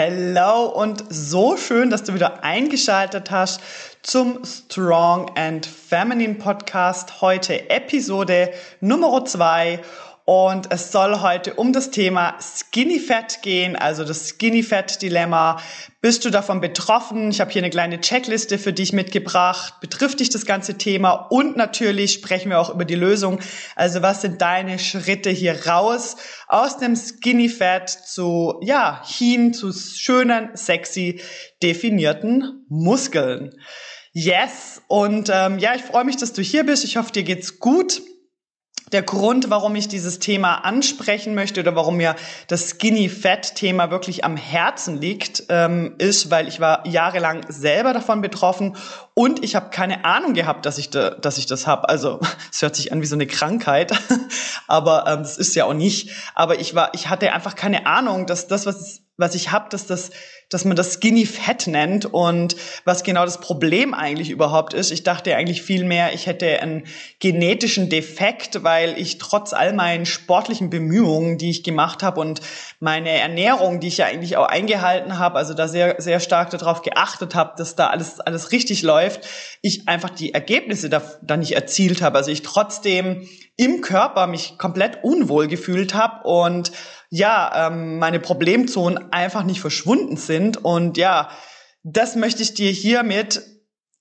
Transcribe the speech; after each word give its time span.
Hello 0.00 0.66
und 0.66 1.02
so 1.08 1.56
schön, 1.56 1.90
dass 1.90 2.04
du 2.04 2.14
wieder 2.14 2.44
eingeschaltet 2.44 3.32
hast 3.32 3.60
zum 4.02 4.44
Strong 4.44 5.32
and 5.36 5.66
Feminine 5.66 6.34
Podcast. 6.34 7.20
Heute 7.20 7.68
Episode 7.68 8.52
Nummer 8.80 9.24
zwei 9.24 9.80
und 10.28 10.70
es 10.70 10.92
soll 10.92 11.22
heute 11.22 11.54
um 11.54 11.72
das 11.72 11.90
Thema 11.90 12.36
Skinny 12.38 13.00
Fat 13.00 13.40
gehen, 13.40 13.76
also 13.76 14.04
das 14.04 14.28
Skinny 14.28 14.62
Fat 14.62 15.00
Dilemma. 15.00 15.58
Bist 16.02 16.22
du 16.22 16.28
davon 16.28 16.60
betroffen? 16.60 17.30
Ich 17.30 17.40
habe 17.40 17.50
hier 17.50 17.62
eine 17.62 17.70
kleine 17.70 17.98
Checkliste 18.02 18.58
für 18.58 18.74
dich 18.74 18.92
mitgebracht. 18.92 19.80
Betrifft 19.80 20.20
dich 20.20 20.28
das 20.28 20.44
ganze 20.44 20.76
Thema? 20.76 21.12
Und 21.12 21.56
natürlich 21.56 22.12
sprechen 22.12 22.50
wir 22.50 22.60
auch 22.60 22.68
über 22.68 22.84
die 22.84 22.94
Lösung. 22.94 23.40
Also 23.74 24.02
was 24.02 24.20
sind 24.20 24.42
deine 24.42 24.78
Schritte 24.78 25.30
hier 25.30 25.66
raus 25.66 26.16
aus 26.46 26.76
dem 26.76 26.94
Skinny 26.94 27.48
Fat 27.48 27.88
zu, 27.88 28.60
ja, 28.60 29.02
hin 29.06 29.54
zu 29.54 29.72
schönen, 29.72 30.50
sexy, 30.52 31.22
definierten 31.62 32.66
Muskeln. 32.68 33.54
Yes. 34.12 34.82
Und 34.88 35.30
ähm, 35.32 35.58
ja, 35.58 35.74
ich 35.74 35.82
freue 35.82 36.04
mich, 36.04 36.18
dass 36.18 36.34
du 36.34 36.42
hier 36.42 36.64
bist. 36.64 36.84
Ich 36.84 36.98
hoffe, 36.98 37.12
dir 37.12 37.22
geht's 37.22 37.60
gut 37.60 38.02
der 38.92 39.02
Grund, 39.02 39.50
warum 39.50 39.76
ich 39.76 39.88
dieses 39.88 40.18
Thema 40.18 40.64
ansprechen 40.64 41.34
möchte 41.34 41.60
oder 41.60 41.74
warum 41.76 41.96
mir 41.96 42.16
das 42.46 42.70
Skinny 42.70 43.08
Fat 43.08 43.54
Thema 43.54 43.90
wirklich 43.90 44.24
am 44.24 44.36
Herzen 44.36 45.00
liegt, 45.00 45.44
ähm, 45.48 45.94
ist, 45.98 46.30
weil 46.30 46.48
ich 46.48 46.60
war 46.60 46.86
jahrelang 46.86 47.44
selber 47.48 47.92
davon 47.92 48.20
betroffen 48.20 48.76
und 49.14 49.44
ich 49.44 49.54
habe 49.54 49.70
keine 49.70 50.04
Ahnung 50.04 50.34
gehabt, 50.34 50.66
dass 50.66 50.78
ich, 50.78 50.90
da, 50.90 51.10
dass 51.10 51.38
ich 51.38 51.46
das 51.46 51.66
habe. 51.66 51.88
Also 51.88 52.20
es 52.52 52.62
hört 52.62 52.76
sich 52.76 52.92
an 52.92 53.02
wie 53.02 53.06
so 53.06 53.16
eine 53.16 53.26
Krankheit, 53.26 53.92
aber 54.66 55.06
ähm, 55.06 55.18
das 55.18 55.38
ist 55.38 55.54
ja 55.54 55.64
auch 55.64 55.74
nicht. 55.74 56.10
Aber 56.34 56.60
ich 56.60 56.74
war, 56.74 56.94
ich 56.94 57.08
hatte 57.08 57.32
einfach 57.32 57.54
keine 57.54 57.86
Ahnung, 57.86 58.26
dass 58.26 58.46
das, 58.46 58.66
was 58.66 59.02
was 59.18 59.34
ich 59.34 59.50
habe, 59.50 59.68
dass 59.68 59.84
das 59.84 60.10
dass 60.48 60.64
man 60.64 60.76
das 60.76 60.94
Skinny 60.94 61.26
Fat 61.26 61.66
nennt 61.66 62.06
und 62.06 62.56
was 62.84 63.02
genau 63.02 63.24
das 63.24 63.40
Problem 63.40 63.92
eigentlich 63.92 64.30
überhaupt 64.30 64.72
ist. 64.72 64.90
Ich 64.90 65.02
dachte 65.02 65.36
eigentlich 65.36 65.62
viel 65.62 65.84
mehr, 65.84 66.14
ich 66.14 66.26
hätte 66.26 66.60
einen 66.60 66.84
genetischen 67.20 67.90
Defekt, 67.90 68.64
weil 68.64 68.98
ich 68.98 69.18
trotz 69.18 69.52
all 69.52 69.74
meinen 69.74 70.06
sportlichen 70.06 70.70
Bemühungen, 70.70 71.36
die 71.36 71.50
ich 71.50 71.62
gemacht 71.62 72.02
habe 72.02 72.20
und 72.20 72.40
meine 72.80 73.10
Ernährung, 73.10 73.80
die 73.80 73.88
ich 73.88 73.98
ja 73.98 74.06
eigentlich 74.06 74.36
auch 74.36 74.46
eingehalten 74.46 75.18
habe, 75.18 75.36
also 75.36 75.52
da 75.52 75.68
sehr 75.68 75.96
sehr 75.98 76.20
stark 76.20 76.50
darauf 76.50 76.82
geachtet 76.82 77.34
habe, 77.34 77.54
dass 77.58 77.76
da 77.76 77.88
alles 77.88 78.20
alles 78.20 78.52
richtig 78.52 78.82
läuft, 78.82 79.26
ich 79.60 79.86
einfach 79.86 80.10
die 80.10 80.32
Ergebnisse 80.32 80.88
da, 80.88 81.02
da 81.22 81.36
nicht 81.36 81.52
erzielt 81.52 82.00
habe. 82.00 82.16
Also 82.16 82.30
ich 82.30 82.42
trotzdem 82.42 83.28
im 83.56 83.80
Körper 83.80 84.28
mich 84.28 84.56
komplett 84.56 85.02
unwohl 85.02 85.48
gefühlt 85.48 85.92
habe 85.92 86.26
und 86.26 86.70
ja, 87.10 87.68
ähm, 87.68 87.98
meine 87.98 88.20
Problemzonen 88.20 89.12
einfach 89.12 89.44
nicht 89.44 89.60
verschwunden 89.60 90.16
sind. 90.16 90.64
Und 90.64 90.96
ja, 90.96 91.30
das 91.82 92.16
möchte 92.16 92.42
ich 92.42 92.54
dir 92.54 92.70
hiermit 92.70 93.42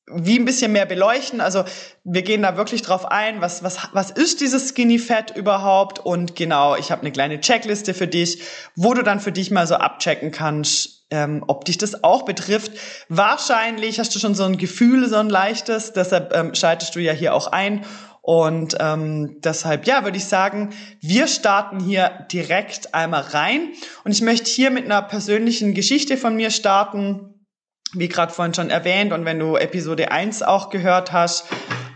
wie 0.09 0.39
ein 0.39 0.45
bisschen 0.45 0.72
mehr 0.72 0.86
beleuchten. 0.86 1.41
Also 1.41 1.66
wir 2.05 2.22
gehen 2.22 2.41
da 2.41 2.55
wirklich 2.55 2.81
drauf 2.81 3.05
ein, 3.05 3.41
was, 3.41 3.61
was, 3.61 3.89
was 3.91 4.09
ist 4.11 4.39
dieses 4.39 4.69
Skinny 4.69 5.00
Fat 5.00 5.35
überhaupt? 5.35 6.00
Und 6.00 6.35
genau, 6.35 6.75
ich 6.75 6.91
habe 6.91 7.02
eine 7.02 7.11
kleine 7.11 7.41
Checkliste 7.41 7.94
für 7.94 8.08
dich, 8.08 8.41
wo 8.75 8.94
du 8.94 9.03
dann 9.03 9.19
für 9.19 9.33
dich 9.33 9.52
mal 9.52 9.67
so 9.67 9.75
abchecken 9.75 10.31
kannst, 10.31 11.06
ähm, 11.12 11.44
ob 11.47 11.66
dich 11.66 11.78
das 11.78 12.06
auch 12.06 12.23
betrifft. 12.23 12.72
Wahrscheinlich 13.09 14.00
hast 14.00 14.16
du 14.16 14.19
schon 14.19 14.34
so 14.34 14.44
ein 14.44 14.57
Gefühl, 14.57 15.09
so 15.09 15.17
ein 15.17 15.29
leichtes, 15.29 15.91
deshalb 15.91 16.34
ähm, 16.34 16.56
schaltest 16.56 16.96
du 16.96 17.00
ja 17.00 17.12
hier 17.12 17.34
auch 17.34 17.47
ein. 17.47 17.85
Und 18.28 18.76
ähm, 18.82 19.40
deshalb, 19.40 19.88
ja, 19.88 20.04
würde 20.04 20.18
ich 20.18 20.26
sagen, 20.26 20.74
wir 21.00 21.28
starten 21.28 21.80
hier 21.80 22.28
direkt 22.30 22.94
einmal 22.94 23.22
rein. 23.22 23.70
Und 24.04 24.12
ich 24.12 24.22
möchte 24.22 24.52
hier 24.52 24.70
mit 24.70 24.84
einer 24.84 25.02
persönlichen 25.02 25.74
Geschichte 25.74 26.18
von 26.18 26.36
mir 26.36 26.52
starten, 26.52 27.46
wie 27.94 28.10
gerade 28.10 28.34
vorhin 28.34 28.54
schon 28.54 28.70
erwähnt. 28.70 29.14
Und 29.14 29.24
wenn 29.24 29.40
du 29.40 29.56
Episode 29.56 30.12
1 30.12 30.44
auch 30.44 30.70
gehört 30.70 31.14
hast 31.14 31.46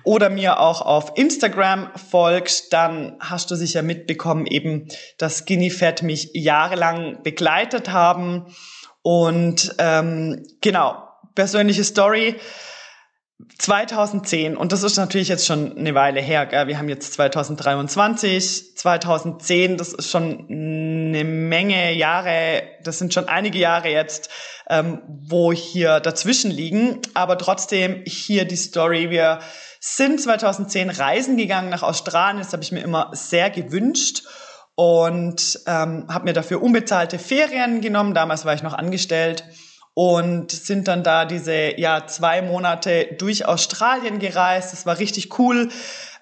oder 0.06 0.30
mir 0.30 0.62
auch 0.62 0.82
auf 0.82 1.18
Instagram 1.18 1.90
folgst, 2.10 2.72
dann 2.72 3.18
hast 3.20 3.52
du 3.52 3.56
sicher 3.56 3.82
mitbekommen, 3.82 4.46
eben, 4.46 4.88
dass 5.18 5.40
Skinny 5.40 5.70
Fat 5.70 6.02
mich 6.02 6.30
jahrelang 6.34 7.24
begleitet 7.24 7.90
haben. 7.90 8.56
Und 9.02 9.76
ähm, 9.80 10.46
genau, 10.62 11.04
persönliche 11.36 11.84
Story. 11.84 12.38
2010, 13.58 14.58
und 14.58 14.72
das 14.72 14.84
ist 14.84 14.98
natürlich 14.98 15.28
jetzt 15.28 15.46
schon 15.46 15.78
eine 15.78 15.94
Weile 15.96 16.22
her, 16.22 16.46
gell? 16.46 16.68
wir 16.68 16.78
haben 16.78 16.90
jetzt 16.90 17.14
2023, 17.14 18.76
2010, 18.76 19.78
das 19.78 19.94
ist 19.94 20.10
schon 20.10 20.48
eine 20.50 21.24
Menge 21.24 21.94
Jahre, 21.94 22.64
das 22.84 23.00
sind 23.00 23.14
schon 23.14 23.28
einige 23.28 23.60
Jahre 23.60 23.90
jetzt, 23.90 24.30
ähm, 24.70 25.02
wo 25.08 25.54
hier 25.54 26.00
dazwischen 26.00 26.52
liegen, 26.52 27.00
aber 27.14 27.38
trotzdem 27.38 28.04
hier 28.06 28.46
die 28.46 28.56
Story, 28.56 29.10
wir 29.10 29.40
sind 29.80 30.22
2010 30.22 30.90
reisen 30.90 31.38
gegangen 31.38 31.70
nach 31.70 31.84
Australien, 31.84 32.40
das 32.40 32.54
habe 32.54 32.64
ich 32.64 32.72
mir 32.72 32.82
immer 32.82 33.10
sehr 33.14 33.50
gewünscht 33.50 34.24
und 34.76 35.60
ähm, 35.68 36.06
habe 36.10 36.26
mir 36.26 36.34
dafür 36.34 36.62
unbezahlte 36.62 37.20
Ferien 37.20 37.82
genommen, 37.82 38.14
damals 38.14 38.46
war 38.46 38.54
ich 38.54 38.64
noch 38.64 38.74
angestellt 38.74 39.44
und 39.94 40.52
sind 40.52 40.88
dann 40.88 41.04
da 41.04 41.26
diese 41.26 41.80
ja 41.80 42.08
zwei 42.08 42.42
Monate 42.42 43.10
durch 43.18 43.46
Australien 43.46 44.20
gereist. 44.20 44.72
Das 44.72 44.86
war 44.86 45.00
richtig 45.00 45.38
cool. 45.38 45.70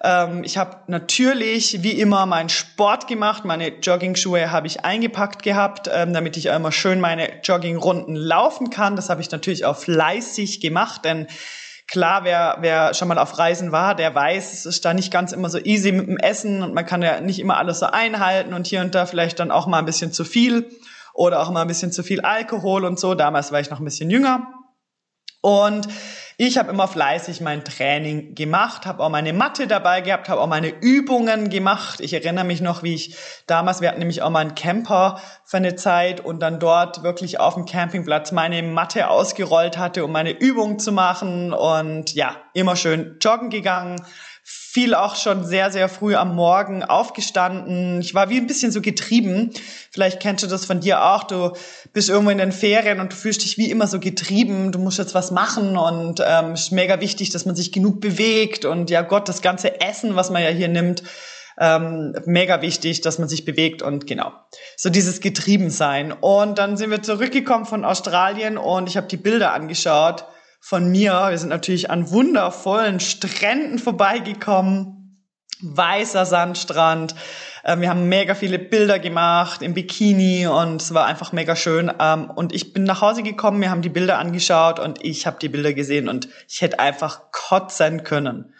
Ähm, 0.02 0.42
ich 0.42 0.58
habe 0.58 0.78
natürlich 0.88 1.82
wie 1.82 1.92
immer 1.92 2.26
meinen 2.26 2.48
Sport 2.48 3.06
gemacht. 3.06 3.44
Meine 3.44 3.68
Jogging-Schuhe 3.80 4.50
habe 4.50 4.66
ich 4.66 4.84
eingepackt 4.84 5.42
gehabt, 5.42 5.88
ähm, 5.92 6.12
damit 6.12 6.36
ich 6.36 6.46
immer 6.46 6.72
schön 6.72 7.00
meine 7.00 7.40
Jogging-Runden 7.42 8.16
laufen 8.16 8.70
kann. 8.70 8.96
Das 8.96 9.08
habe 9.08 9.20
ich 9.20 9.30
natürlich 9.30 9.64
auch 9.64 9.76
fleißig 9.76 10.60
gemacht, 10.60 11.04
denn 11.04 11.26
Klar, 11.92 12.22
wer, 12.22 12.58
wer 12.60 12.94
schon 12.94 13.08
mal 13.08 13.18
auf 13.18 13.36
Reisen 13.36 13.72
war, 13.72 13.96
der 13.96 14.14
weiß, 14.14 14.52
es 14.52 14.64
ist 14.64 14.84
da 14.84 14.94
nicht 14.94 15.12
ganz 15.12 15.32
immer 15.32 15.50
so 15.50 15.58
easy 15.58 15.90
mit 15.90 16.06
dem 16.06 16.18
Essen 16.18 16.62
und 16.62 16.72
man 16.72 16.86
kann 16.86 17.02
ja 17.02 17.20
nicht 17.20 17.40
immer 17.40 17.56
alles 17.56 17.80
so 17.80 17.86
einhalten 17.86 18.54
und 18.54 18.68
hier 18.68 18.80
und 18.80 18.94
da 18.94 19.06
vielleicht 19.06 19.40
dann 19.40 19.50
auch 19.50 19.66
mal 19.66 19.80
ein 19.80 19.86
bisschen 19.86 20.12
zu 20.12 20.24
viel 20.24 20.70
oder 21.14 21.40
auch 21.40 21.50
mal 21.50 21.62
ein 21.62 21.68
bisschen 21.68 21.92
zu 21.92 22.02
viel 22.02 22.20
Alkohol 22.20 22.84
und 22.84 22.98
so. 22.98 23.14
Damals 23.14 23.52
war 23.52 23.60
ich 23.60 23.70
noch 23.70 23.78
ein 23.78 23.84
bisschen 23.84 24.10
jünger. 24.10 24.48
Und 25.42 25.88
ich 26.36 26.58
habe 26.58 26.70
immer 26.70 26.86
fleißig 26.86 27.40
mein 27.40 27.64
Training 27.64 28.34
gemacht, 28.34 28.84
habe 28.84 29.02
auch 29.02 29.08
meine 29.08 29.32
Matte 29.32 29.66
dabei 29.66 30.00
gehabt, 30.00 30.28
habe 30.28 30.40
auch 30.40 30.46
meine 30.46 30.68
Übungen 30.68 31.48
gemacht. 31.48 32.00
Ich 32.00 32.12
erinnere 32.12 32.44
mich 32.44 32.60
noch, 32.60 32.82
wie 32.82 32.94
ich 32.94 33.16
damals, 33.46 33.80
wir 33.80 33.88
hatten 33.88 33.98
nämlich 33.98 34.22
auch 34.22 34.30
mal 34.30 34.40
einen 34.40 34.54
Camper 34.54 35.20
für 35.44 35.58
eine 35.58 35.76
Zeit 35.76 36.20
und 36.22 36.40
dann 36.40 36.58
dort 36.58 37.02
wirklich 37.02 37.40
auf 37.40 37.54
dem 37.54 37.64
Campingplatz 37.64 38.32
meine 38.32 38.62
Matte 38.62 39.08
ausgerollt 39.08 39.78
hatte, 39.78 40.04
um 40.04 40.12
meine 40.12 40.30
Übungen 40.30 40.78
zu 40.78 40.92
machen 40.92 41.52
und 41.52 42.14
ja, 42.14 42.36
immer 42.52 42.76
schön 42.76 43.16
joggen 43.20 43.50
gegangen 43.50 44.00
viel 44.72 44.94
auch 44.94 45.16
schon 45.16 45.44
sehr, 45.44 45.72
sehr 45.72 45.88
früh 45.88 46.14
am 46.14 46.36
Morgen 46.36 46.84
aufgestanden. 46.84 48.00
Ich 48.00 48.14
war 48.14 48.30
wie 48.30 48.36
ein 48.36 48.46
bisschen 48.46 48.70
so 48.70 48.80
getrieben. 48.80 49.50
Vielleicht 49.90 50.20
kennst 50.20 50.44
du 50.44 50.48
das 50.48 50.64
von 50.64 50.78
dir 50.80 51.04
auch. 51.04 51.24
Du 51.24 51.52
bist 51.92 52.08
irgendwo 52.08 52.30
in 52.30 52.38
den 52.38 52.52
Ferien 52.52 53.00
und 53.00 53.12
du 53.12 53.16
fühlst 53.16 53.42
dich 53.42 53.58
wie 53.58 53.68
immer 53.68 53.88
so 53.88 53.98
getrieben. 53.98 54.70
Du 54.70 54.78
musst 54.78 54.98
jetzt 54.98 55.14
was 55.14 55.32
machen 55.32 55.76
und 55.76 56.22
ähm, 56.24 56.54
ist 56.54 56.70
mega 56.70 57.00
wichtig, 57.00 57.30
dass 57.30 57.46
man 57.46 57.56
sich 57.56 57.72
genug 57.72 58.00
bewegt. 58.00 58.64
Und 58.64 58.90
ja 58.90 59.02
Gott, 59.02 59.28
das 59.28 59.42
ganze 59.42 59.80
Essen, 59.80 60.14
was 60.14 60.30
man 60.30 60.42
ja 60.42 60.50
hier 60.50 60.68
nimmt, 60.68 61.02
ähm, 61.58 62.14
mega 62.26 62.62
wichtig, 62.62 63.00
dass 63.00 63.18
man 63.18 63.28
sich 63.28 63.44
bewegt 63.44 63.82
und 63.82 64.06
genau. 64.06 64.32
So 64.76 64.88
dieses 64.88 65.20
Getriebensein. 65.20 66.12
Und 66.12 66.58
dann 66.58 66.76
sind 66.76 66.90
wir 66.90 67.02
zurückgekommen 67.02 67.66
von 67.66 67.84
Australien 67.84 68.56
und 68.56 68.88
ich 68.88 68.96
habe 68.96 69.08
die 69.08 69.16
Bilder 69.16 69.52
angeschaut 69.52 70.24
von 70.60 70.90
mir. 70.90 71.26
Wir 71.30 71.38
sind 71.38 71.48
natürlich 71.48 71.90
an 71.90 72.10
wundervollen 72.10 73.00
Stränden 73.00 73.78
vorbeigekommen. 73.78 74.96
Weißer 75.62 76.24
Sandstrand. 76.24 77.14
Ähm, 77.64 77.82
wir 77.82 77.90
haben 77.90 78.08
mega 78.08 78.34
viele 78.34 78.58
Bilder 78.58 78.98
gemacht 78.98 79.60
im 79.60 79.74
Bikini 79.74 80.46
und 80.46 80.80
es 80.80 80.94
war 80.94 81.06
einfach 81.06 81.32
mega 81.32 81.56
schön. 81.56 81.92
Ähm, 82.00 82.30
und 82.30 82.54
ich 82.54 82.72
bin 82.72 82.84
nach 82.84 83.02
Hause 83.02 83.22
gekommen, 83.22 83.60
wir 83.60 83.70
haben 83.70 83.82
die 83.82 83.90
Bilder 83.90 84.18
angeschaut 84.18 84.78
und 84.78 85.04
ich 85.04 85.26
habe 85.26 85.38
die 85.38 85.50
Bilder 85.50 85.74
gesehen 85.74 86.08
und 86.08 86.28
ich 86.48 86.62
hätte 86.62 86.78
einfach 86.78 87.30
kotzen 87.32 88.04
können. 88.04 88.54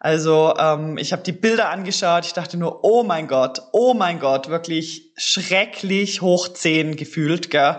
Also 0.00 0.54
ähm, 0.58 0.98
ich 0.98 1.12
habe 1.12 1.22
die 1.22 1.32
Bilder 1.32 1.68
angeschaut, 1.68 2.24
ich 2.24 2.32
dachte 2.32 2.56
nur, 2.56 2.82
oh 2.82 3.04
mein 3.04 3.28
Gott, 3.28 3.62
oh 3.72 3.94
mein 3.94 4.18
Gott, 4.18 4.48
wirklich 4.48 5.12
schrecklich 5.16 6.20
hoch 6.20 6.48
zehn 6.48 6.96
gefühlt. 6.96 7.50
Gell? 7.50 7.76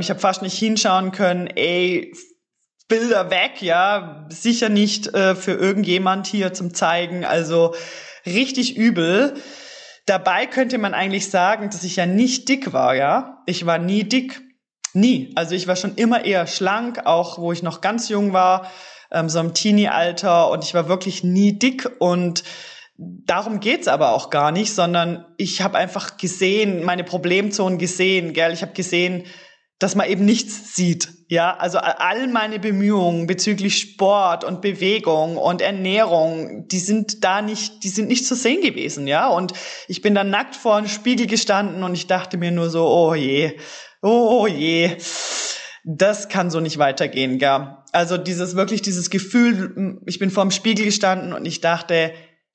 Ich 0.00 0.10
habe 0.10 0.18
fast 0.18 0.42
nicht 0.42 0.58
hinschauen 0.58 1.12
können, 1.12 1.46
ey, 1.46 2.12
Bilder 2.88 3.30
weg, 3.30 3.62
ja, 3.62 4.26
sicher 4.28 4.68
nicht 4.68 5.12
äh, 5.14 5.34
für 5.34 5.52
irgendjemand 5.52 6.26
hier 6.26 6.52
zum 6.52 6.72
zeigen, 6.72 7.24
also 7.24 7.74
richtig 8.24 8.76
übel. 8.76 9.34
Dabei 10.06 10.46
könnte 10.46 10.78
man 10.78 10.94
eigentlich 10.94 11.30
sagen, 11.30 11.68
dass 11.70 11.82
ich 11.82 11.96
ja 11.96 12.06
nicht 12.06 12.48
dick 12.48 12.72
war, 12.72 12.94
ja. 12.94 13.42
Ich 13.46 13.66
war 13.66 13.78
nie 13.78 14.04
dick. 14.04 14.40
Nie. 14.92 15.32
Also 15.34 15.54
ich 15.54 15.66
war 15.66 15.76
schon 15.76 15.96
immer 15.96 16.24
eher 16.24 16.46
schlank, 16.46 17.04
auch 17.06 17.38
wo 17.38 17.52
ich 17.52 17.62
noch 17.62 17.80
ganz 17.80 18.08
jung 18.08 18.32
war, 18.32 18.70
ähm, 19.10 19.28
so 19.28 19.40
im 19.40 19.52
Teenie-Alter 19.52 20.50
und 20.50 20.64
ich 20.64 20.72
war 20.72 20.88
wirklich 20.88 21.24
nie 21.24 21.58
dick 21.58 21.90
und 21.98 22.44
darum 22.96 23.60
geht's 23.60 23.88
aber 23.88 24.12
auch 24.12 24.30
gar 24.30 24.52
nicht, 24.52 24.72
sondern 24.74 25.26
ich 25.36 25.60
habe 25.60 25.76
einfach 25.76 26.16
gesehen, 26.16 26.84
meine 26.84 27.04
Problemzonen 27.04 27.78
gesehen, 27.78 28.32
gell? 28.32 28.52
Ich 28.52 28.62
habe 28.62 28.72
gesehen, 28.72 29.24
dass 29.78 29.94
man 29.94 30.08
eben 30.08 30.24
nichts 30.24 30.74
sieht. 30.74 31.08
Ja, 31.28 31.56
also 31.56 31.78
all 31.78 32.28
meine 32.28 32.58
Bemühungen 32.58 33.26
bezüglich 33.26 33.78
Sport 33.78 34.44
und 34.44 34.62
Bewegung 34.62 35.36
und 35.36 35.60
Ernährung, 35.60 36.68
die 36.68 36.78
sind 36.78 37.24
da 37.24 37.42
nicht, 37.42 37.82
die 37.82 37.88
sind 37.88 38.08
nicht 38.08 38.26
zu 38.26 38.34
sehen 38.34 38.62
gewesen, 38.62 39.06
ja. 39.06 39.28
Und 39.28 39.52
ich 39.88 40.02
bin 40.02 40.14
dann 40.14 40.30
nackt 40.30 40.54
vor 40.54 40.76
einem 40.76 40.88
Spiegel 40.88 41.26
gestanden 41.26 41.82
und 41.82 41.94
ich 41.94 42.06
dachte 42.06 42.38
mir 42.38 42.52
nur 42.52 42.70
so, 42.70 42.86
oh 42.86 43.14
je, 43.14 43.58
oh 44.02 44.46
je, 44.46 44.96
das 45.84 46.28
kann 46.28 46.50
so 46.50 46.60
nicht 46.60 46.78
weitergehen, 46.78 47.38
gell. 47.38 47.76
Also 47.92 48.16
dieses 48.16 48.56
wirklich 48.56 48.82
dieses 48.82 49.10
Gefühl, 49.10 50.00
ich 50.06 50.18
bin 50.18 50.30
vor 50.30 50.44
dem 50.44 50.50
Spiegel 50.52 50.84
gestanden 50.84 51.32
und 51.32 51.44
ich 51.44 51.60
dachte, 51.60 52.12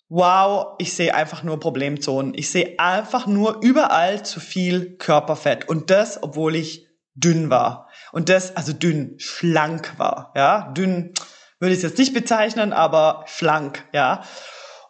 wow, 0.09 0.75
ich 0.77 0.93
sehe 0.93 1.13
einfach 1.13 1.43
nur 1.43 1.59
Problemzonen. 1.59 2.33
Ich 2.35 2.49
sehe 2.49 2.75
einfach 2.79 3.27
nur 3.27 3.59
überall 3.61 4.23
zu 4.23 4.39
viel 4.39 4.97
Körperfett 4.97 5.67
und 5.69 5.89
das, 5.89 6.21
obwohl 6.23 6.55
ich 6.55 6.90
dünn 7.15 7.49
war. 7.49 7.89
Und 8.11 8.29
das, 8.29 8.55
also 8.55 8.73
dünn, 8.73 9.15
schlank 9.17 9.93
war, 9.97 10.31
ja. 10.35 10.71
Dünn 10.71 11.13
würde 11.59 11.73
ich 11.73 11.77
es 11.79 11.83
jetzt 11.83 11.99
nicht 11.99 12.13
bezeichnen, 12.13 12.73
aber 12.73 13.25
schlank, 13.27 13.85
ja. 13.93 14.23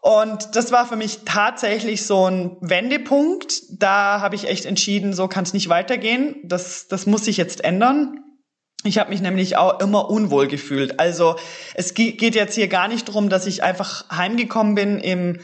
Und 0.01 0.55
das 0.55 0.71
war 0.71 0.87
für 0.87 0.95
mich 0.95 1.19
tatsächlich 1.25 2.07
so 2.07 2.27
ein 2.27 2.57
Wendepunkt. 2.61 3.61
Da 3.69 4.19
habe 4.19 4.35
ich 4.35 4.47
echt 4.47 4.65
entschieden, 4.65 5.13
so 5.13 5.27
kann 5.27 5.43
es 5.43 5.53
nicht 5.53 5.69
weitergehen. 5.69 6.37
Das, 6.43 6.87
das 6.87 7.05
muss 7.05 7.25
sich 7.25 7.37
jetzt 7.37 7.63
ändern. 7.63 8.17
Ich 8.83 8.97
habe 8.97 9.11
mich 9.11 9.21
nämlich 9.21 9.57
auch 9.57 9.79
immer 9.79 10.09
unwohl 10.09 10.47
gefühlt. 10.47 10.99
Also 10.99 11.35
es 11.75 11.93
geht 11.93 12.33
jetzt 12.33 12.55
hier 12.55 12.67
gar 12.67 12.87
nicht 12.87 13.07
darum, 13.07 13.29
dass 13.29 13.45
ich 13.45 13.61
einfach 13.61 14.09
heimgekommen 14.09 14.73
bin 14.73 14.99
im 14.99 15.39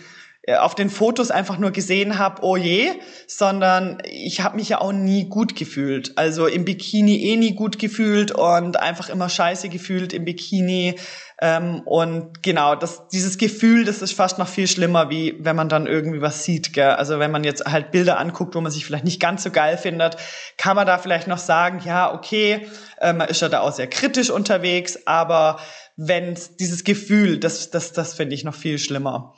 auf 0.55 0.75
den 0.75 0.89
Fotos 0.89 1.29
einfach 1.29 1.57
nur 1.57 1.71
gesehen 1.71 2.17
habe, 2.17 2.41
oh 2.41 2.55
je, 2.55 2.91
sondern 3.27 3.97
ich 4.05 4.41
habe 4.41 4.55
mich 4.55 4.69
ja 4.69 4.79
auch 4.79 4.93
nie 4.93 5.25
gut 5.25 5.57
gefühlt. 5.57 6.17
Also 6.17 6.47
im 6.47 6.63
Bikini 6.63 7.17
eh 7.31 7.35
nie 7.35 7.53
gut 7.53 7.79
gefühlt 7.79 8.31
und 8.31 8.79
einfach 8.79 9.09
immer 9.09 9.27
scheiße 9.27 9.67
gefühlt 9.67 10.13
im 10.13 10.23
Bikini. 10.23 10.95
Ähm, 11.41 11.81
und 11.81 12.41
genau, 12.43 12.75
das, 12.75 13.09
dieses 13.09 13.37
Gefühl, 13.37 13.83
das 13.83 14.01
ist 14.01 14.13
fast 14.13 14.39
noch 14.39 14.47
viel 14.47 14.67
schlimmer, 14.67 15.09
wie 15.09 15.35
wenn 15.39 15.55
man 15.57 15.67
dann 15.67 15.85
irgendwie 15.85 16.21
was 16.21 16.45
sieht. 16.45 16.71
Gell? 16.71 16.91
Also 16.91 17.19
wenn 17.19 17.29
man 17.29 17.43
jetzt 17.43 17.65
halt 17.65 17.91
Bilder 17.91 18.17
anguckt, 18.17 18.55
wo 18.55 18.61
man 18.61 18.71
sich 18.71 18.85
vielleicht 18.85 19.05
nicht 19.05 19.19
ganz 19.19 19.43
so 19.43 19.51
geil 19.51 19.77
findet, 19.77 20.15
kann 20.57 20.77
man 20.77 20.87
da 20.87 20.97
vielleicht 20.97 21.27
noch 21.27 21.37
sagen, 21.39 21.81
ja, 21.83 22.13
okay, 22.13 22.67
äh, 23.01 23.11
man 23.11 23.27
ist 23.27 23.41
ja 23.41 23.49
da 23.49 23.59
auch 23.59 23.73
sehr 23.73 23.87
kritisch 23.87 24.29
unterwegs, 24.29 24.97
aber 25.05 25.59
wenn 25.97 26.37
dieses 26.59 26.85
Gefühl, 26.85 27.37
das, 27.37 27.69
das, 27.69 27.91
das 27.91 28.13
finde 28.13 28.33
ich 28.33 28.45
noch 28.45 28.55
viel 28.55 28.79
schlimmer. 28.79 29.35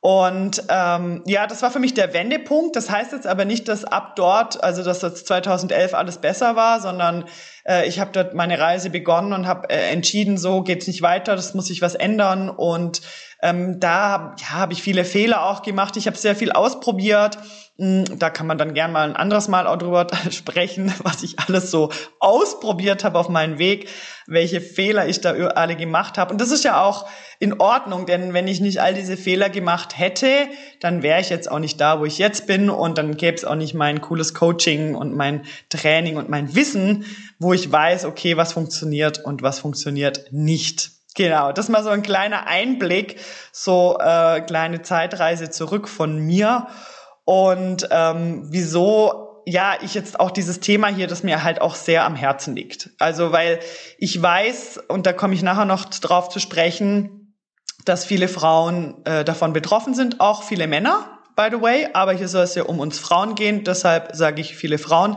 Und 0.00 0.62
ähm, 0.68 1.22
ja, 1.26 1.46
das 1.46 1.62
war 1.62 1.70
für 1.70 1.78
mich 1.78 1.94
der 1.94 2.12
Wendepunkt. 2.12 2.76
Das 2.76 2.90
heißt 2.90 3.12
jetzt 3.12 3.26
aber 3.26 3.44
nicht, 3.44 3.66
dass 3.66 3.84
ab 3.84 4.14
dort, 4.16 4.62
also 4.62 4.84
dass 4.84 5.00
das 5.00 5.24
2011 5.24 5.94
alles 5.94 6.18
besser 6.18 6.54
war, 6.54 6.80
sondern 6.80 7.24
äh, 7.64 7.88
ich 7.88 7.98
habe 7.98 8.12
dort 8.12 8.34
meine 8.34 8.58
Reise 8.58 8.90
begonnen 8.90 9.32
und 9.32 9.46
habe 9.46 9.68
äh, 9.70 9.90
entschieden, 9.90 10.38
so 10.38 10.62
geht's 10.62 10.86
nicht 10.86 11.02
weiter, 11.02 11.34
das 11.34 11.54
muss 11.54 11.66
sich 11.66 11.82
was 11.82 11.94
ändern. 11.94 12.48
Und 12.50 13.02
ähm, 13.42 13.80
da 13.80 14.34
ja, 14.38 14.50
habe 14.50 14.74
ich 14.74 14.82
viele 14.82 15.04
Fehler 15.04 15.44
auch 15.44 15.62
gemacht. 15.62 15.96
Ich 15.96 16.06
habe 16.06 16.16
sehr 16.16 16.36
viel 16.36 16.52
ausprobiert. 16.52 17.38
Da 17.78 18.30
kann 18.30 18.46
man 18.46 18.56
dann 18.56 18.72
gern 18.72 18.90
mal 18.90 19.06
ein 19.06 19.16
anderes 19.16 19.48
Mal 19.48 19.66
auch 19.66 19.76
drüber 19.76 20.06
sprechen, 20.30 20.94
was 21.02 21.22
ich 21.22 21.38
alles 21.38 21.70
so 21.70 21.90
ausprobiert 22.20 23.04
habe 23.04 23.18
auf 23.18 23.28
meinem 23.28 23.58
Weg, 23.58 23.90
welche 24.26 24.62
Fehler 24.62 25.06
ich 25.08 25.20
da 25.20 25.32
alle 25.32 25.76
gemacht 25.76 26.16
habe. 26.16 26.32
Und 26.32 26.40
das 26.40 26.50
ist 26.50 26.64
ja 26.64 26.82
auch 26.82 27.06
in 27.38 27.60
Ordnung, 27.60 28.06
denn 28.06 28.32
wenn 28.32 28.48
ich 28.48 28.62
nicht 28.62 28.80
all 28.80 28.94
diese 28.94 29.18
Fehler 29.18 29.50
gemacht 29.50 29.98
hätte, 29.98 30.48
dann 30.80 31.02
wäre 31.02 31.20
ich 31.20 31.28
jetzt 31.28 31.50
auch 31.50 31.58
nicht 31.58 31.78
da, 31.78 32.00
wo 32.00 32.06
ich 32.06 32.16
jetzt 32.16 32.46
bin 32.46 32.70
und 32.70 32.96
dann 32.96 33.18
gäbe 33.18 33.36
es 33.36 33.44
auch 33.44 33.56
nicht 33.56 33.74
mein 33.74 34.00
cooles 34.00 34.32
Coaching 34.32 34.94
und 34.94 35.14
mein 35.14 35.44
Training 35.68 36.16
und 36.16 36.30
mein 36.30 36.54
Wissen, 36.54 37.04
wo 37.38 37.52
ich 37.52 37.70
weiß, 37.70 38.06
okay, 38.06 38.38
was 38.38 38.54
funktioniert 38.54 39.22
und 39.22 39.42
was 39.42 39.58
funktioniert 39.58 40.32
nicht. 40.32 40.92
Genau, 41.14 41.52
das 41.52 41.68
mal 41.68 41.82
so 41.82 41.90
ein 41.90 42.02
kleiner 42.02 42.46
Einblick, 42.46 43.20
so 43.52 43.98
äh, 44.00 44.40
kleine 44.40 44.80
Zeitreise 44.80 45.50
zurück 45.50 45.88
von 45.88 46.18
mir 46.18 46.68
und 47.26 47.88
ähm, 47.90 48.46
wieso 48.50 49.42
ja 49.46 49.74
ich 49.82 49.94
jetzt 49.94 50.18
auch 50.20 50.30
dieses 50.30 50.60
Thema 50.60 50.86
hier, 50.86 51.08
das 51.08 51.24
mir 51.24 51.42
halt 51.42 51.60
auch 51.60 51.74
sehr 51.74 52.04
am 52.04 52.14
Herzen 52.14 52.54
liegt. 52.54 52.90
Also 53.00 53.32
weil 53.32 53.58
ich 53.98 54.22
weiß 54.22 54.80
und 54.88 55.06
da 55.06 55.12
komme 55.12 55.34
ich 55.34 55.42
nachher 55.42 55.64
noch 55.64 55.86
drauf 55.86 56.28
zu 56.28 56.38
sprechen, 56.38 57.34
dass 57.84 58.04
viele 58.04 58.28
Frauen 58.28 59.04
äh, 59.04 59.24
davon 59.24 59.52
betroffen 59.52 59.92
sind, 59.92 60.20
auch 60.20 60.44
viele 60.44 60.68
Männer, 60.68 61.18
by 61.34 61.48
the 61.50 61.60
way. 61.60 61.88
Aber 61.94 62.12
hier 62.12 62.28
soll 62.28 62.44
es 62.44 62.54
ja 62.54 62.62
um 62.62 62.78
uns 62.78 63.00
Frauen 63.00 63.34
gehen, 63.34 63.64
deshalb 63.64 64.14
sage 64.14 64.40
ich 64.40 64.54
viele 64.54 64.78
Frauen 64.78 65.16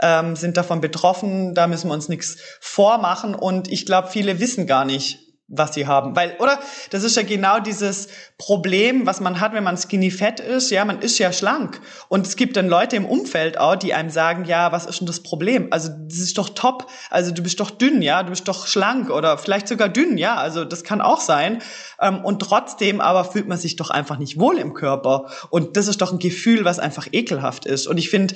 ähm, 0.00 0.36
sind 0.36 0.56
davon 0.56 0.80
betroffen. 0.80 1.54
Da 1.54 1.66
müssen 1.66 1.90
wir 1.90 1.94
uns 1.94 2.08
nichts 2.08 2.38
vormachen 2.60 3.34
und 3.34 3.70
ich 3.70 3.84
glaube, 3.84 4.08
viele 4.08 4.40
wissen 4.40 4.66
gar 4.66 4.86
nicht, 4.86 5.29
was 5.50 5.74
sie 5.74 5.86
haben. 5.86 6.14
Weil, 6.14 6.36
oder? 6.38 6.60
Das 6.90 7.02
ist 7.02 7.16
ja 7.16 7.22
genau 7.22 7.58
dieses 7.58 8.08
Problem, 8.38 9.04
was 9.04 9.20
man 9.20 9.40
hat, 9.40 9.52
wenn 9.52 9.64
man 9.64 9.76
skinny 9.76 10.10
fett 10.10 10.38
ist. 10.38 10.70
Ja, 10.70 10.84
man 10.84 11.00
ist 11.00 11.18
ja 11.18 11.32
schlank. 11.32 11.80
Und 12.08 12.26
es 12.26 12.36
gibt 12.36 12.56
dann 12.56 12.68
Leute 12.68 12.96
im 12.96 13.04
Umfeld 13.04 13.58
auch, 13.58 13.74
die 13.74 13.92
einem 13.92 14.10
sagen, 14.10 14.44
ja, 14.44 14.70
was 14.70 14.86
ist 14.86 15.00
denn 15.00 15.06
das 15.06 15.20
Problem? 15.20 15.66
Also, 15.70 15.90
das 15.90 16.18
ist 16.18 16.38
doch 16.38 16.50
top. 16.50 16.86
Also, 17.10 17.32
du 17.32 17.42
bist 17.42 17.58
doch 17.58 17.70
dünn, 17.70 18.00
ja, 18.00 18.22
du 18.22 18.30
bist 18.30 18.46
doch 18.46 18.68
schlank 18.68 19.10
oder 19.10 19.36
vielleicht 19.38 19.66
sogar 19.66 19.88
dünn, 19.88 20.16
ja. 20.16 20.36
Also, 20.36 20.64
das 20.64 20.84
kann 20.84 21.00
auch 21.00 21.20
sein. 21.20 21.60
Ähm, 22.00 22.24
und 22.24 22.40
trotzdem 22.40 23.00
aber 23.00 23.24
fühlt 23.24 23.48
man 23.48 23.58
sich 23.58 23.74
doch 23.74 23.90
einfach 23.90 24.18
nicht 24.18 24.38
wohl 24.38 24.56
im 24.56 24.72
Körper. 24.72 25.26
Und 25.50 25.76
das 25.76 25.88
ist 25.88 26.00
doch 26.00 26.12
ein 26.12 26.20
Gefühl, 26.20 26.64
was 26.64 26.78
einfach 26.78 27.08
ekelhaft 27.10 27.66
ist. 27.66 27.88
Und 27.88 27.98
ich 27.98 28.08
finde, 28.08 28.34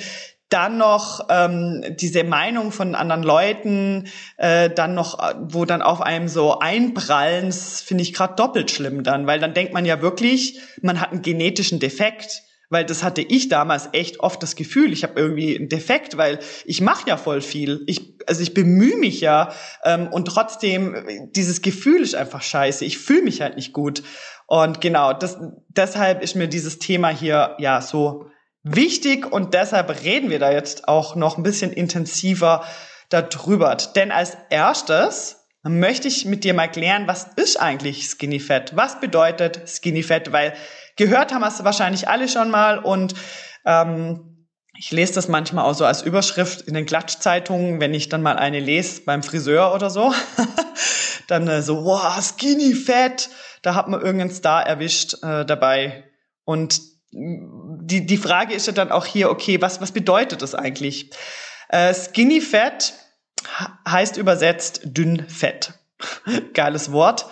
dann 0.49 0.79
noch 0.79 1.27
ähm, 1.31 1.85
diese 1.99 2.23
Meinung 2.23 2.71
von 2.71 2.95
anderen 2.95 3.23
Leuten, 3.23 4.09
äh, 4.37 4.71
dann 4.71 4.95
noch, 4.95 5.19
wo 5.41 5.65
dann 5.65 5.83
auf 5.83 6.01
einem 6.01 6.29
so 6.29 6.59
einprallen, 6.59 7.51
finde 7.53 8.03
ich 8.03 8.13
gerade 8.13 8.35
doppelt 8.37 8.71
schlimm 8.71 9.03
dann, 9.03 9.27
weil 9.27 9.41
dann 9.41 9.55
denkt 9.55 9.73
man 9.73 9.85
ja 9.85 10.01
wirklich, 10.03 10.61
man 10.83 11.01
hat 11.01 11.13
einen 11.13 11.23
genetischen 11.23 11.81
Defekt. 11.81 12.43
Weil 12.71 12.87
das 12.87 13.05
hatte 13.05 13.21
ich 13.21 13.49
damals 13.49 13.91
echt 13.93 14.21
oft 14.21 14.43
das 14.43 14.57
Gefühl, 14.57 14.93
ich 14.93 15.05
habe 15.05 15.21
irgendwie 15.21 15.57
einen 15.57 15.69
Defekt, 15.69 16.17
weil 16.17 16.41
ich 16.65 16.81
mache 16.81 17.09
ja 17.09 17.19
voll 17.19 17.43
viel. 17.43 17.85
Ich, 17.87 18.19
also 18.27 18.43
ich 18.43 18.55
bemühe 18.55 18.97
mich 18.97 19.21
ja 19.21 19.53
ähm, 19.85 20.09
und 20.09 20.25
trotzdem, 20.25 20.97
dieses 21.37 21.61
Gefühl 21.61 22.01
ist 22.01 22.15
einfach 22.15 22.43
scheiße. 22.43 22.85
Ich 22.85 22.99
fühle 22.99 23.23
mich 23.23 23.43
halt 23.43 23.57
nicht 23.57 23.75
gut. 23.75 24.03
Und 24.47 24.81
genau, 24.81 25.13
das, 25.13 25.39
deshalb 25.69 26.23
ist 26.23 26.37
mir 26.37 26.49
dieses 26.49 26.79
Thema 26.79 27.11
hier 27.11 27.55
ja 27.59 27.81
so 27.81 28.31
wichtig 28.65 29.31
und 29.31 29.55
deshalb 29.55 30.03
reden 30.03 30.31
wir 30.31 30.39
da 30.39 30.51
jetzt 30.51 30.89
auch 30.89 31.15
noch 31.15 31.37
ein 31.37 31.43
bisschen 31.43 31.73
intensiver 31.73 32.65
darüber. 33.11 33.77
Denn 33.95 34.11
als 34.11 34.37
erstes 34.51 35.37
möchte 35.63 36.09
ich 36.09 36.25
mit 36.25 36.45
dir 36.45 36.55
mal 36.55 36.71
klären, 36.71 37.07
was 37.07 37.29
ist 37.37 37.61
eigentlich 37.61 38.07
Skinny 38.07 38.41
Fat? 38.41 38.75
Was 38.75 39.01
bedeutet 39.01 39.69
Skinny 39.69 40.03
Fat? 40.03 40.33
Weil 40.33 40.55
gehört 40.97 41.33
haben 41.33 41.43
wir 41.43 41.49
es 41.49 41.63
wahrscheinlich 41.63 42.09
alle 42.09 42.29
schon 42.29 42.51
mal 42.51 42.79
und 42.79 43.15
ähm, 43.65 44.47
ich 44.77 44.91
lese 44.91 45.15
das 45.15 45.29
manchmal 45.29 45.65
auch 45.65 45.75
so 45.75 45.85
als 45.85 46.03
Überschrift 46.03 46.63
in 46.63 46.75
den 46.75 46.87
Klatschzeitungen, 46.87 47.81
wenn 47.81 47.95
ich 47.95 48.09
dann 48.09 48.23
mal 48.23 48.37
eine 48.37 48.59
lese 48.59 49.03
beim 49.03 49.23
Friseur 49.23 49.73
oder 49.75 49.89
so. 49.89 50.13
dann 51.29 51.47
äh, 51.49 51.63
so, 51.63 51.85
wow, 51.85 52.21
Skinny 52.21 52.75
Fat, 52.75 53.29
da 53.63 53.75
hat 53.75 53.89
man 53.89 54.01
irgendeinen 54.01 54.35
Star 54.35 54.67
erwischt 54.67 55.23
äh, 55.23 55.45
dabei. 55.47 56.05
Und 56.45 56.81
die, 57.87 58.07
die 58.07 58.17
Frage 58.17 58.55
ist 58.55 58.67
ja 58.67 58.73
dann 58.73 58.91
auch 58.91 59.07
hier, 59.07 59.31
okay, 59.31 59.61
was, 59.61 59.81
was 59.81 59.93
bedeutet 59.93 60.43
das 60.43 60.55
eigentlich? 60.55 61.11
Äh, 61.69 61.95
Skinny 61.95 62.41
Fat 62.41 62.95
heißt 63.89 64.17
übersetzt 64.17 64.81
dünn 64.85 65.29
Fett. 65.29 65.75
Geiles 66.55 66.93
Wort. 66.93 67.27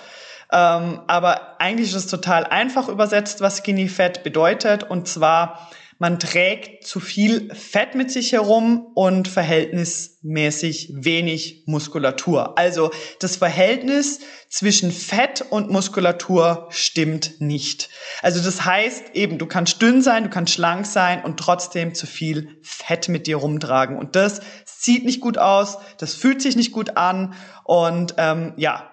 Ähm, 0.52 1.00
aber 1.06 1.60
eigentlich 1.60 1.90
ist 1.90 2.04
es 2.04 2.06
total 2.08 2.44
einfach 2.44 2.88
übersetzt, 2.88 3.40
was 3.40 3.58
Skinny 3.58 3.88
Fat 3.88 4.22
bedeutet. 4.22 4.84
Und 4.84 5.08
zwar, 5.08 5.70
man 6.02 6.18
trägt 6.18 6.84
zu 6.84 6.98
viel 6.98 7.54
Fett 7.54 7.94
mit 7.94 8.10
sich 8.10 8.32
herum 8.32 8.88
und 8.96 9.28
verhältnismäßig 9.28 10.94
wenig 10.96 11.62
Muskulatur. 11.66 12.58
Also 12.58 12.90
das 13.20 13.36
Verhältnis 13.36 14.18
zwischen 14.48 14.90
Fett 14.90 15.44
und 15.48 15.70
Muskulatur 15.70 16.66
stimmt 16.70 17.40
nicht. 17.40 17.88
Also 18.20 18.42
das 18.42 18.64
heißt 18.64 19.14
eben, 19.14 19.38
du 19.38 19.46
kannst 19.46 19.80
dünn 19.80 20.02
sein, 20.02 20.24
du 20.24 20.28
kannst 20.28 20.54
schlank 20.54 20.86
sein 20.86 21.22
und 21.22 21.38
trotzdem 21.38 21.94
zu 21.94 22.08
viel 22.08 22.58
Fett 22.62 23.08
mit 23.08 23.28
dir 23.28 23.36
rumtragen. 23.36 23.96
Und 23.96 24.16
das 24.16 24.40
sieht 24.64 25.04
nicht 25.04 25.20
gut 25.20 25.38
aus, 25.38 25.78
das 25.98 26.16
fühlt 26.16 26.42
sich 26.42 26.56
nicht 26.56 26.72
gut 26.72 26.96
an 26.96 27.34
und 27.62 28.16
ähm, 28.18 28.54
ja, 28.56 28.88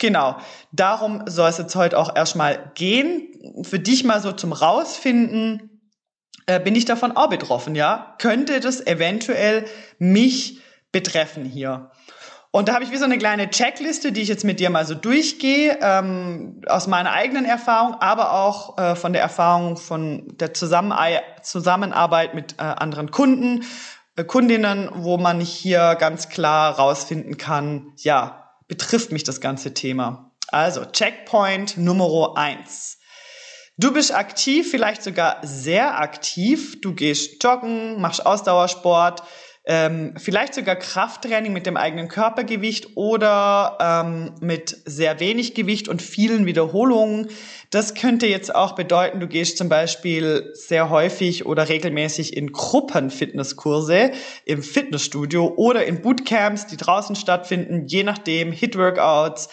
Genau, 0.00 0.38
darum 0.72 1.24
soll 1.26 1.50
es 1.50 1.58
jetzt 1.58 1.76
heute 1.76 1.98
auch 1.98 2.16
erstmal 2.16 2.72
gehen. 2.74 3.28
Für 3.64 3.78
dich 3.78 4.02
mal 4.02 4.22
so 4.22 4.32
zum 4.32 4.54
Rausfinden, 4.54 5.69
äh, 6.50 6.60
bin 6.62 6.74
ich 6.74 6.84
davon 6.84 7.16
auch 7.16 7.28
betroffen, 7.28 7.74
ja? 7.74 8.14
Könnte 8.18 8.58
das 8.60 8.84
eventuell 8.84 9.66
mich 9.98 10.60
betreffen 10.90 11.44
hier? 11.44 11.90
Und 12.50 12.66
da 12.68 12.74
habe 12.74 12.82
ich 12.82 12.90
wie 12.90 12.96
so 12.96 13.04
eine 13.04 13.18
kleine 13.18 13.48
Checkliste, 13.48 14.10
die 14.10 14.22
ich 14.22 14.28
jetzt 14.28 14.44
mit 14.44 14.58
dir 14.58 14.70
mal 14.70 14.84
so 14.84 14.96
durchgehe, 14.96 15.78
ähm, 15.80 16.62
aus 16.66 16.88
meiner 16.88 17.12
eigenen 17.12 17.44
Erfahrung, 17.44 17.94
aber 18.00 18.32
auch 18.32 18.76
äh, 18.76 18.96
von 18.96 19.12
der 19.12 19.22
Erfahrung 19.22 19.76
von 19.76 20.26
der 20.38 20.52
Zusammenarbeit 20.52 22.34
mit 22.34 22.54
äh, 22.54 22.62
anderen 22.62 23.12
Kunden, 23.12 23.64
äh, 24.16 24.24
Kundinnen, 24.24 24.90
wo 24.94 25.16
man 25.16 25.38
hier 25.38 25.94
ganz 25.94 26.28
klar 26.28 26.74
rausfinden 26.74 27.36
kann, 27.36 27.92
ja, 27.98 28.50
betrifft 28.66 29.12
mich 29.12 29.22
das 29.22 29.40
ganze 29.40 29.72
Thema. 29.72 30.32
Also, 30.48 30.84
Checkpoint 30.84 31.76
Nummer 31.76 32.36
eins. 32.36 32.98
Du 33.80 33.94
bist 33.94 34.14
aktiv, 34.14 34.70
vielleicht 34.70 35.02
sogar 35.02 35.38
sehr 35.42 35.98
aktiv. 35.98 36.82
Du 36.82 36.92
gehst 36.92 37.42
joggen, 37.42 37.98
machst 37.98 38.26
Ausdauersport, 38.26 39.22
ähm, 39.64 40.12
vielleicht 40.18 40.52
sogar 40.52 40.76
Krafttraining 40.76 41.54
mit 41.54 41.64
dem 41.64 41.78
eigenen 41.78 42.08
Körpergewicht 42.08 42.98
oder 42.98 43.78
ähm, 43.80 44.34
mit 44.42 44.76
sehr 44.84 45.18
wenig 45.18 45.54
Gewicht 45.54 45.88
und 45.88 46.02
vielen 46.02 46.44
Wiederholungen. 46.44 47.28
Das 47.70 47.94
könnte 47.94 48.26
jetzt 48.26 48.54
auch 48.54 48.74
bedeuten, 48.74 49.18
du 49.18 49.28
gehst 49.28 49.56
zum 49.56 49.70
Beispiel 49.70 50.50
sehr 50.52 50.90
häufig 50.90 51.46
oder 51.46 51.70
regelmäßig 51.70 52.36
in 52.36 52.52
Gruppenfitnesskurse 52.52 54.12
im 54.44 54.62
Fitnessstudio 54.62 55.54
oder 55.56 55.86
in 55.86 56.02
Bootcamps, 56.02 56.66
die 56.66 56.76
draußen 56.76 57.16
stattfinden, 57.16 57.86
je 57.86 58.02
nachdem, 58.02 58.52
Hit-Workouts 58.52 59.48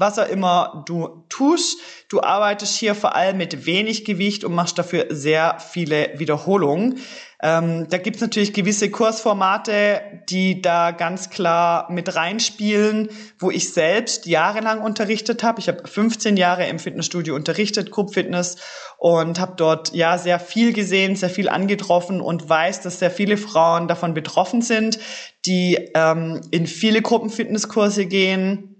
was 0.00 0.18
auch 0.18 0.28
immer 0.28 0.82
du 0.86 1.24
tust. 1.28 1.78
Du 2.08 2.22
arbeitest 2.22 2.76
hier 2.76 2.94
vor 2.94 3.14
allem 3.14 3.36
mit 3.36 3.66
wenig 3.66 4.04
Gewicht 4.04 4.44
und 4.44 4.54
machst 4.54 4.78
dafür 4.78 5.06
sehr 5.10 5.58
viele 5.60 6.18
Wiederholungen. 6.18 6.98
Ähm, 7.42 7.86
da 7.88 7.96
gibt's 7.96 8.20
natürlich 8.20 8.52
gewisse 8.52 8.90
Kursformate, 8.90 10.02
die 10.28 10.60
da 10.60 10.90
ganz 10.90 11.30
klar 11.30 11.90
mit 11.90 12.14
reinspielen, 12.14 13.08
wo 13.38 13.50
ich 13.50 13.72
selbst 13.72 14.26
jahrelang 14.26 14.82
unterrichtet 14.82 15.42
habe. 15.42 15.60
Ich 15.60 15.68
habe 15.68 15.86
15 15.86 16.36
Jahre 16.36 16.66
im 16.66 16.78
Fitnessstudio 16.78 17.34
unterrichtet, 17.34 17.90
Group 17.90 18.12
Fitness, 18.12 18.56
und 18.98 19.40
habe 19.40 19.54
dort 19.56 19.94
ja 19.94 20.18
sehr 20.18 20.38
viel 20.38 20.74
gesehen, 20.74 21.16
sehr 21.16 21.30
viel 21.30 21.48
angetroffen 21.48 22.20
und 22.20 22.46
weiß, 22.46 22.82
dass 22.82 22.98
sehr 22.98 23.10
viele 23.10 23.38
Frauen 23.38 23.88
davon 23.88 24.12
betroffen 24.12 24.60
sind, 24.60 24.98
die 25.46 25.90
ähm, 25.94 26.42
in 26.50 26.66
viele 26.66 27.00
Gruppenfitnesskurse 27.00 28.04
gehen 28.04 28.79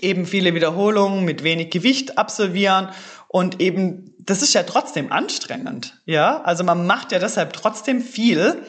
eben 0.00 0.26
viele 0.26 0.54
Wiederholungen 0.54 1.24
mit 1.24 1.42
wenig 1.42 1.70
Gewicht 1.70 2.18
absolvieren 2.18 2.90
und 3.28 3.60
eben, 3.60 4.14
das 4.18 4.42
ist 4.42 4.54
ja 4.54 4.62
trotzdem 4.62 5.10
anstrengend, 5.12 6.00
ja. 6.04 6.42
Also 6.42 6.62
man 6.64 6.86
macht 6.86 7.12
ja 7.12 7.18
deshalb 7.18 7.52
trotzdem 7.52 8.00
viel, 8.00 8.62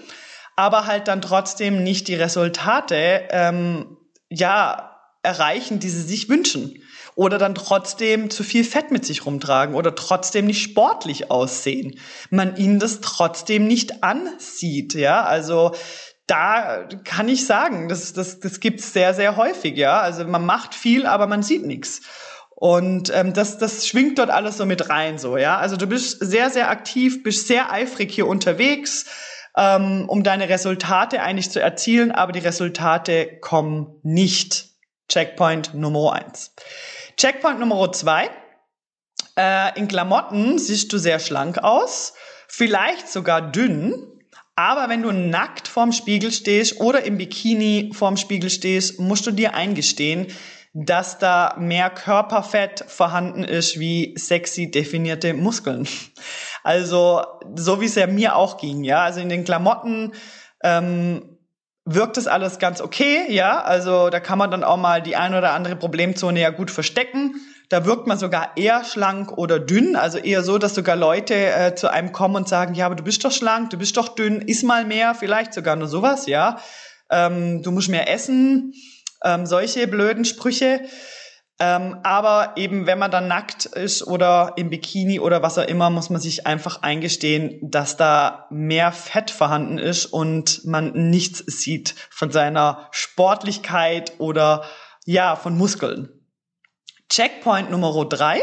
aber 0.55 0.86
halt 0.86 1.08
dann 1.08 1.22
trotzdem 1.22 1.84
nicht 1.84 2.08
die 2.08 2.15
Resultate, 2.15 3.24
ähm, 3.29 3.98
ja, 4.29 4.96
erreichen, 5.25 5.79
die 5.79 5.89
sie 5.89 6.03
sich 6.03 6.29
wünschen. 6.29 6.82
Oder 7.15 7.38
dann 7.38 7.55
trotzdem 7.55 8.29
zu 8.29 8.44
viel 8.44 8.63
Fett 8.63 8.91
mit 8.91 9.05
sich 9.05 9.25
rumtragen 9.25 9.75
oder 9.75 9.96
trotzdem 9.96 10.46
nicht 10.46 10.62
sportlich 10.62 11.32
aussehen. 11.32 11.98
Man 12.29 12.58
ihnen 12.58 12.79
das 12.79 13.00
trotzdem 13.01 13.67
nicht 13.67 14.03
ansieht, 14.03 14.94
ja. 14.96 15.24
Also 15.24 15.74
da 16.27 16.88
kann 17.03 17.29
ich 17.29 17.46
sagen, 17.46 17.88
das, 17.88 18.13
das, 18.13 18.39
das 18.39 18.60
gibt's 18.60 18.94
sehr, 18.94 19.13
sehr 19.13 19.36
häufig, 19.36 19.77
ja. 19.77 20.00
Also 20.00 20.25
man 20.25 20.46
macht 20.46 20.74
viel, 20.74 21.05
aber 21.05 21.27
man 21.27 21.44
sieht 21.44 21.65
nichts. 21.65 22.01
Und 22.55 23.12
ähm, 23.13 23.34
das, 23.34 23.58
das 23.58 23.88
schwingt 23.88 24.17
dort 24.17 24.29
alles 24.29 24.58
so 24.58 24.65
mit 24.65 24.89
rein, 24.89 25.17
so, 25.17 25.38
ja. 25.38 25.58
Also 25.58 25.77
du 25.77 25.88
bist 25.88 26.17
sehr, 26.22 26.50
sehr 26.50 26.70
aktiv, 26.70 27.22
bist 27.22 27.48
sehr 27.48 27.72
eifrig 27.72 28.12
hier 28.12 28.27
unterwegs, 28.27 29.05
ähm, 29.58 30.05
um 30.08 30.24
deine 30.24 30.50
Resultate 30.50 31.22
eigentlich 31.22 31.51
zu 31.51 31.62
erzielen, 31.62 32.12
aber 32.12 32.32
die 32.32 32.39
Resultate 32.39 33.39
kommen 33.41 34.00
nicht. 34.03 34.70
Checkpoint 35.10 35.74
Nummer 35.75 36.13
eins. 36.13 36.55
Checkpoint 37.17 37.60
Nummer 37.60 37.91
zwei. 37.91 38.29
Äh, 39.38 39.77
in 39.77 39.88
Klamotten 39.88 40.58
siehst 40.58 40.91
du 40.94 40.98
sehr 40.98 41.20
schlank 41.20 41.60
aus, 41.60 42.13
vielleicht 42.48 43.10
sogar 43.10 43.41
dünn. 43.41 44.14
Aber 44.55 44.88
wenn 44.88 45.01
du 45.01 45.12
nackt 45.12 45.67
vorm 45.67 45.91
Spiegel 45.91 46.31
stehst 46.31 46.79
oder 46.79 47.03
im 47.03 47.17
Bikini 47.17 47.91
vorm 47.93 48.15
Spiegel 48.15 48.50
stehst, 48.50 49.00
musst 49.00 49.27
du 49.27 49.31
dir 49.31 49.53
eingestehen, 49.53 50.27
dass 50.74 51.19
da 51.19 51.55
mehr 51.57 51.89
Körperfett 51.89 52.83
vorhanden 52.88 53.43
ist 53.43 53.79
wie 53.79 54.13
sexy 54.17 54.71
definierte 54.71 55.33
Muskeln. 55.33 55.88
Also 56.63 57.24
so 57.53 57.79
wie 57.79 57.85
es 57.85 57.93
ja 57.93 58.07
mir 58.07 58.35
auch 58.35 58.57
ging, 58.57 58.83
ja. 58.83 59.03
Also 59.03 59.19
in 59.19 59.29
den 59.29 59.43
Klamotten 59.43 60.13
ähm, 60.63 61.38
wirkt 61.85 62.17
das 62.17 62.25
alles 62.25 62.57
ganz 62.57 62.81
okay, 62.81 63.31
ja. 63.31 63.62
Also 63.62 64.09
da 64.09 64.19
kann 64.19 64.39
man 64.39 64.50
dann 64.50 64.63
auch 64.63 64.77
mal 64.77 65.00
die 65.00 65.15
ein 65.15 65.35
oder 65.35 65.51
andere 65.51 65.75
Problemzone 65.75 66.41
ja 66.41 66.50
gut 66.50 66.71
verstecken. 66.71 67.35
Da 67.69 67.86
wirkt 67.86 68.07
man 68.07 68.17
sogar 68.17 68.55
eher 68.55 68.84
schlank 68.84 69.38
oder 69.38 69.60
dünn, 69.60 69.95
also 69.95 70.17
eher 70.17 70.43
so, 70.43 70.57
dass 70.57 70.75
sogar 70.75 70.95
Leute 70.95 71.34
äh, 71.34 71.75
zu 71.75 71.89
einem 71.89 72.12
kommen 72.12 72.36
und 72.36 72.48
sagen, 72.48 72.75
ja, 72.75 72.86
aber 72.86 72.95
du 72.95 73.03
bist 73.03 73.24
doch 73.25 73.31
schlank, 73.31 73.72
du 73.72 73.77
bist 73.77 73.98
doch 73.98 74.10
dünn, 74.10 74.41
iss 74.41 74.63
mal 74.63 74.86
mehr, 74.86 75.15
vielleicht 75.15 75.53
sogar 75.53 75.75
nur 75.75 75.88
sowas, 75.88 76.27
ja. 76.27 76.60
Ähm, 77.10 77.63
du 77.63 77.72
musst 77.72 77.89
mehr 77.89 78.12
essen, 78.12 78.74
ähm, 79.24 79.45
solche 79.45 79.88
blöden 79.88 80.25
Sprüche. 80.25 80.81
Ähm, 81.57 82.00
aber 82.03 82.53
eben, 82.57 82.86
wenn 82.86 83.00
man 83.00 83.12
dann 83.12 83.29
nackt 83.29 83.65
ist 83.65 84.05
oder 84.05 84.53
im 84.57 84.69
Bikini 84.69 85.22
oder 85.22 85.41
was 85.41 85.57
auch 85.57 85.67
immer, 85.67 85.89
muss 85.89 86.10
man 86.10 86.19
sich 86.19 86.45
einfach 86.45 86.81
eingestehen, 86.81 87.60
dass 87.62 87.95
da 87.95 88.48
mehr 88.50 88.91
Fett 88.91 89.31
vorhanden 89.31 89.77
ist 89.77 90.05
und 90.05 90.65
man 90.65 90.91
nichts 91.10 91.39
sieht 91.48 91.95
von 92.10 92.29
seiner 92.29 92.89
Sportlichkeit 92.91 94.13
oder 94.17 94.65
ja, 95.05 95.38
von 95.38 95.57
Muskeln. 95.57 96.14
Checkpoint 97.09 97.69
Nummer 97.69 98.05
drei. 98.05 98.41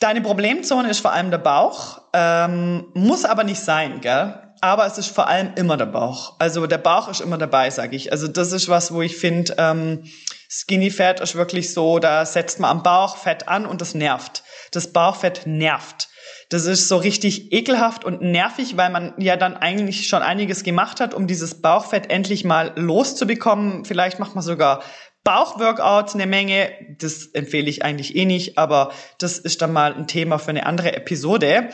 Deine 0.00 0.20
Problemzone 0.20 0.90
ist 0.90 1.00
vor 1.00 1.12
allem 1.12 1.30
der 1.30 1.38
Bauch, 1.38 2.02
ähm, 2.12 2.86
muss 2.94 3.24
aber 3.24 3.42
nicht 3.42 3.60
sein, 3.60 4.00
gell? 4.00 4.42
Aber 4.60 4.86
es 4.86 4.98
ist 4.98 5.08
vor 5.08 5.26
allem 5.26 5.52
immer 5.56 5.76
der 5.76 5.86
Bauch. 5.86 6.36
Also 6.38 6.66
der 6.66 6.78
Bauch 6.78 7.08
ist 7.08 7.20
immer 7.20 7.38
dabei, 7.38 7.70
sage 7.70 7.96
ich. 7.96 8.12
Also 8.12 8.28
das 8.28 8.52
ist 8.52 8.68
was, 8.68 8.92
wo 8.92 9.02
ich 9.02 9.16
finde, 9.16 9.54
ähm, 9.58 10.04
Skinny 10.48 10.90
Fat 10.90 11.20
ist 11.20 11.34
wirklich 11.34 11.72
so, 11.72 11.98
da 11.98 12.24
setzt 12.24 12.58
man 12.58 12.70
am 12.70 12.82
Bauch 12.82 13.16
Fett 13.16 13.48
an 13.48 13.66
und 13.66 13.80
das 13.80 13.94
nervt. 13.94 14.42
Das 14.72 14.92
Bauchfett 14.92 15.46
nervt. 15.46 16.08
Das 16.50 16.64
ist 16.64 16.88
so 16.88 16.96
richtig 16.96 17.52
ekelhaft 17.52 18.04
und 18.04 18.22
nervig, 18.22 18.76
weil 18.76 18.90
man 18.90 19.14
ja 19.18 19.36
dann 19.36 19.56
eigentlich 19.56 20.08
schon 20.08 20.22
einiges 20.22 20.62
gemacht 20.64 21.00
hat, 21.00 21.12
um 21.12 21.26
dieses 21.26 21.60
Bauchfett 21.60 22.10
endlich 22.10 22.44
mal 22.44 22.72
loszubekommen. 22.76 23.84
Vielleicht 23.84 24.18
macht 24.18 24.34
man 24.34 24.42
sogar 24.42 24.82
Bauchworkouts 25.28 26.14
eine 26.14 26.26
Menge. 26.26 26.70
Das 26.98 27.26
empfehle 27.26 27.68
ich 27.68 27.84
eigentlich 27.84 28.16
eh 28.16 28.24
nicht, 28.24 28.56
aber 28.56 28.92
das 29.18 29.38
ist 29.38 29.60
dann 29.60 29.74
mal 29.74 29.92
ein 29.92 30.06
Thema 30.06 30.38
für 30.38 30.48
eine 30.48 30.64
andere 30.64 30.96
Episode. 30.96 31.68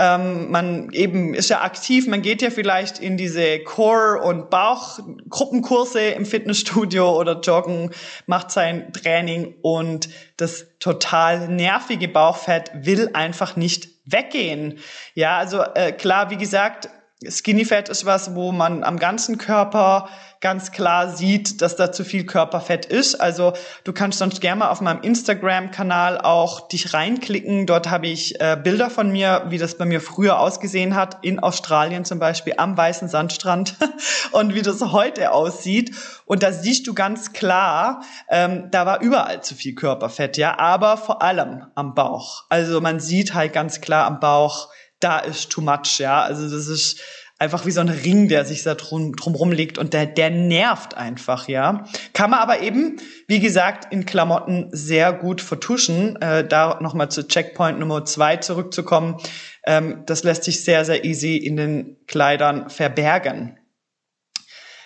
Ähm, 0.00 0.50
man 0.50 0.90
eben 0.90 1.32
ist 1.32 1.48
ja 1.48 1.62
aktiv, 1.62 2.08
man 2.08 2.22
geht 2.22 2.42
ja 2.42 2.50
vielleicht 2.50 2.98
in 2.98 3.16
diese 3.16 3.60
Core- 3.60 4.20
und 4.22 4.50
Bauchgruppenkurse 4.50 6.00
im 6.00 6.26
Fitnessstudio 6.26 7.16
oder 7.16 7.38
joggen, 7.38 7.92
macht 8.26 8.50
sein 8.50 8.92
Training 8.92 9.54
und 9.62 10.08
das 10.36 10.66
total 10.80 11.46
nervige 11.46 12.08
Bauchfett 12.08 12.72
will 12.74 13.10
einfach 13.12 13.54
nicht 13.54 13.90
weggehen. 14.06 14.80
Ja, 15.14 15.38
also 15.38 15.62
äh, 15.62 15.92
klar, 15.92 16.30
wie 16.30 16.36
gesagt, 16.36 16.88
Skinny 17.26 17.64
Fat 17.64 17.88
ist 17.88 18.04
was, 18.04 18.36
wo 18.36 18.52
man 18.52 18.84
am 18.84 18.96
ganzen 18.96 19.38
Körper 19.38 20.08
ganz 20.40 20.70
klar 20.70 21.10
sieht, 21.10 21.60
dass 21.62 21.74
da 21.74 21.90
zu 21.90 22.04
viel 22.04 22.24
Körperfett 22.24 22.86
ist. 22.86 23.20
Also 23.20 23.54
du 23.82 23.92
kannst 23.92 24.20
sonst 24.20 24.40
gerne 24.40 24.60
mal 24.60 24.68
auf 24.68 24.80
meinem 24.80 25.02
Instagram-Kanal 25.02 26.20
auch 26.20 26.68
dich 26.68 26.94
reinklicken. 26.94 27.66
Dort 27.66 27.90
habe 27.90 28.06
ich 28.06 28.40
äh, 28.40 28.56
Bilder 28.62 28.88
von 28.88 29.10
mir, 29.10 29.46
wie 29.48 29.58
das 29.58 29.76
bei 29.76 29.84
mir 29.84 30.00
früher 30.00 30.38
ausgesehen 30.38 30.94
hat, 30.94 31.18
in 31.22 31.40
Australien 31.40 32.04
zum 32.04 32.20
Beispiel 32.20 32.54
am 32.56 32.76
weißen 32.76 33.08
Sandstrand 33.08 33.74
und 34.30 34.54
wie 34.54 34.62
das 34.62 34.80
heute 34.80 35.32
aussieht. 35.32 35.96
Und 36.24 36.44
da 36.44 36.52
siehst 36.52 36.86
du 36.86 36.94
ganz 36.94 37.32
klar, 37.32 38.02
ähm, 38.28 38.68
da 38.70 38.86
war 38.86 39.00
überall 39.00 39.42
zu 39.42 39.56
viel 39.56 39.74
Körperfett, 39.74 40.36
ja, 40.36 40.56
aber 40.56 40.96
vor 40.96 41.20
allem 41.20 41.66
am 41.74 41.94
Bauch. 41.94 42.44
Also 42.48 42.80
man 42.80 43.00
sieht 43.00 43.34
halt 43.34 43.52
ganz 43.52 43.80
klar 43.80 44.06
am 44.06 44.20
Bauch, 44.20 44.68
da 45.00 45.18
ist 45.18 45.50
too 45.50 45.60
much, 45.60 45.98
ja. 45.98 46.22
Also 46.22 46.48
das 46.48 46.66
ist 46.66 47.00
einfach 47.38 47.66
wie 47.66 47.70
so 47.70 47.80
ein 47.80 47.88
Ring, 47.88 48.28
der 48.28 48.44
sich 48.44 48.64
da 48.64 48.74
drum, 48.74 49.14
drumrum 49.14 49.52
liegt 49.52 49.78
und 49.78 49.94
der, 49.94 50.06
der 50.06 50.30
nervt 50.30 50.96
einfach, 50.96 51.48
ja. 51.48 51.84
Kann 52.12 52.30
man 52.30 52.40
aber 52.40 52.60
eben, 52.60 53.00
wie 53.28 53.40
gesagt, 53.40 53.92
in 53.92 54.06
Klamotten 54.06 54.68
sehr 54.72 55.12
gut 55.12 55.40
vertuschen. 55.40 56.20
Äh, 56.20 56.46
da 56.46 56.78
nochmal 56.80 57.10
zu 57.10 57.26
Checkpoint 57.26 57.78
Nummer 57.78 58.04
zwei 58.04 58.36
zurückzukommen. 58.36 59.16
Ähm, 59.64 60.02
das 60.06 60.24
lässt 60.24 60.44
sich 60.44 60.64
sehr, 60.64 60.84
sehr 60.84 61.04
easy 61.04 61.36
in 61.36 61.56
den 61.56 61.96
Kleidern 62.06 62.70
verbergen. 62.70 63.58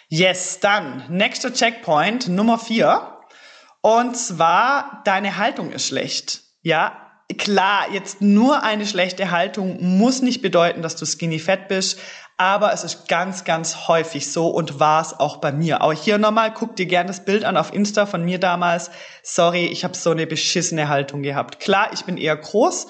Yes, 0.08 0.60
dann 0.60 1.04
nächster 1.08 1.54
Checkpoint 1.54 2.28
Nummer 2.28 2.58
vier. 2.58 3.18
Und 3.80 4.14
zwar, 4.16 5.00
deine 5.04 5.38
Haltung 5.38 5.72
ist 5.72 5.88
schlecht. 5.88 6.42
Ja, 6.60 7.01
klar, 7.36 7.86
jetzt 7.92 8.20
nur 8.20 8.62
eine 8.62 8.86
schlechte 8.86 9.30
Haltung 9.30 9.78
muss 9.80 10.22
nicht 10.22 10.42
bedeuten, 10.42 10.82
dass 10.82 10.96
du 10.96 11.06
skinny 11.06 11.38
fett 11.38 11.68
bist, 11.68 11.98
aber 12.36 12.72
es 12.72 12.82
ist 12.82 13.08
ganz, 13.08 13.44
ganz 13.44 13.86
häufig 13.88 14.32
so 14.32 14.48
und 14.48 14.80
war 14.80 15.00
es 15.00 15.18
auch 15.18 15.36
bei 15.36 15.52
mir. 15.52 15.82
Auch 15.82 15.92
hier 15.92 16.18
nochmal, 16.18 16.52
guck 16.52 16.74
dir 16.76 16.86
gerne 16.86 17.06
das 17.06 17.24
Bild 17.24 17.44
an 17.44 17.56
auf 17.56 17.72
Insta 17.72 18.06
von 18.06 18.24
mir 18.24 18.38
damals. 18.38 18.90
Sorry, 19.22 19.66
ich 19.66 19.84
habe 19.84 19.96
so 19.96 20.10
eine 20.10 20.26
beschissene 20.26 20.88
Haltung 20.88 21.22
gehabt. 21.22 21.60
Klar, 21.60 21.90
ich 21.92 22.04
bin 22.04 22.16
eher 22.16 22.36
groß, 22.36 22.88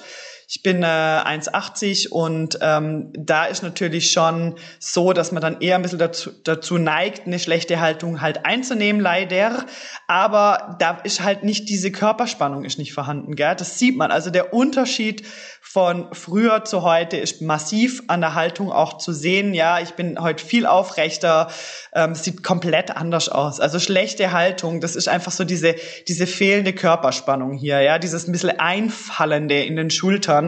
ich 0.55 0.63
bin 0.63 0.83
äh, 0.83 0.87
1,80 0.87 2.11
und 2.11 2.59
ähm, 2.61 3.11
da 3.15 3.47
ist 3.47 3.63
natürlich 3.63 4.11
schon 4.13 4.57
so, 4.79 5.15
dass 5.15 5.33
man 5.33 5.41
dann 5.41 5.63
eher 5.63 5.77
ein 5.77 5.83
bisschen 5.83 5.99
dazu, 5.99 6.31
dazu 6.45 6.77
neigt, 6.77 7.27
eine 7.27 7.39
schlechte 7.39 7.81
Haltung 7.81 8.21
halt 8.21 8.45
einzunehmen, 8.45 9.01
leider. 9.01 9.65
Aber 10.09 10.77
da 10.79 10.99
ist 11.05 11.23
halt 11.23 11.43
nicht 11.43 11.71
diese 11.71 11.91
Körperspannung 11.91 12.65
ist 12.65 12.79
nicht 12.79 12.93
vorhanden, 12.93 13.35
gell? 13.35 13.57
Das 13.57 13.79
sieht 13.79 13.97
man. 13.97 14.11
Also 14.11 14.29
der 14.29 14.53
Unterschied 14.53 15.27
von 15.63 16.09
früher 16.13 16.65
zu 16.65 16.83
heute 16.83 17.17
ist 17.17 17.41
massiv 17.41 18.03
an 18.09 18.21
der 18.21 18.35
Haltung 18.35 18.71
auch 18.71 18.99
zu 18.99 19.15
sehen. 19.15 19.55
Ja, 19.55 19.81
ich 19.81 19.93
bin 19.95 20.21
heute 20.21 20.45
viel 20.45 20.67
aufrechter, 20.67 21.51
ähm, 21.95 22.15
sieht 22.15 22.43
komplett 22.43 22.95
anders 22.95 23.31
aus. 23.31 23.59
Also 23.59 23.79
schlechte 23.79 24.33
Haltung, 24.33 24.83
das 24.83 24.97
ist 24.97 25.09
einfach 25.09 25.33
so 25.33 25.45
diese, 25.45 25.77
diese 26.09 26.27
fehlende 26.27 26.75
Körperspannung 26.75 27.55
hier, 27.55 27.81
ja, 27.81 27.99
dieses 27.99 28.29
ein 28.29 28.33
bisschen 28.33 28.59
Einfallende 28.59 29.63
in 29.63 29.77
den 29.77 29.89
Schultern 29.89 30.42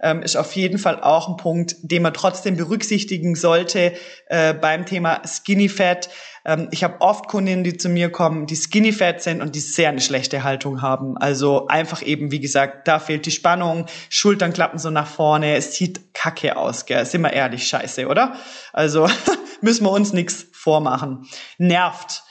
ähm, 0.00 0.22
ist 0.22 0.36
auf 0.36 0.52
jeden 0.52 0.78
Fall 0.78 1.00
auch 1.00 1.28
ein 1.28 1.36
Punkt, 1.36 1.76
den 1.82 2.02
man 2.02 2.14
trotzdem 2.14 2.56
berücksichtigen 2.56 3.34
sollte 3.34 3.92
äh, 4.28 4.54
beim 4.54 4.86
Thema 4.86 5.22
Skinny 5.26 5.68
Fat. 5.68 6.08
Ähm, 6.46 6.68
ich 6.70 6.84
habe 6.84 7.00
oft 7.00 7.26
Kundinnen, 7.26 7.64
die 7.64 7.76
zu 7.76 7.88
mir 7.88 8.10
kommen, 8.10 8.46
die 8.46 8.56
skinny 8.56 8.92
fat 8.92 9.20
sind 9.20 9.42
und 9.42 9.54
die 9.54 9.60
sehr 9.60 9.90
eine 9.90 10.00
schlechte 10.00 10.44
Haltung 10.44 10.80
haben. 10.80 11.18
Also 11.18 11.66
einfach 11.66 12.02
eben, 12.02 12.30
wie 12.30 12.40
gesagt, 12.40 12.88
da 12.88 12.98
fehlt 12.98 13.26
die 13.26 13.32
Spannung, 13.32 13.86
Schultern 14.08 14.52
klappen 14.52 14.78
so 14.78 14.90
nach 14.90 15.08
vorne, 15.08 15.56
es 15.56 15.74
sieht 15.74 16.14
kacke 16.14 16.56
aus, 16.56 16.86
gell? 16.86 17.04
Sind 17.04 17.22
wir 17.22 17.32
ehrlich, 17.32 17.66
scheiße, 17.66 18.06
oder? 18.06 18.36
Also 18.72 19.08
müssen 19.60 19.84
wir 19.84 19.90
uns 19.90 20.12
nichts 20.12 20.46
vormachen. 20.52 21.26
Nervt. 21.58 22.22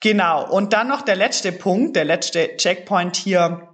Genau. 0.00 0.50
Und 0.50 0.72
dann 0.72 0.88
noch 0.88 1.02
der 1.02 1.16
letzte 1.16 1.52
Punkt, 1.52 1.94
der 1.94 2.06
letzte 2.06 2.56
Checkpoint 2.56 3.16
hier 3.16 3.68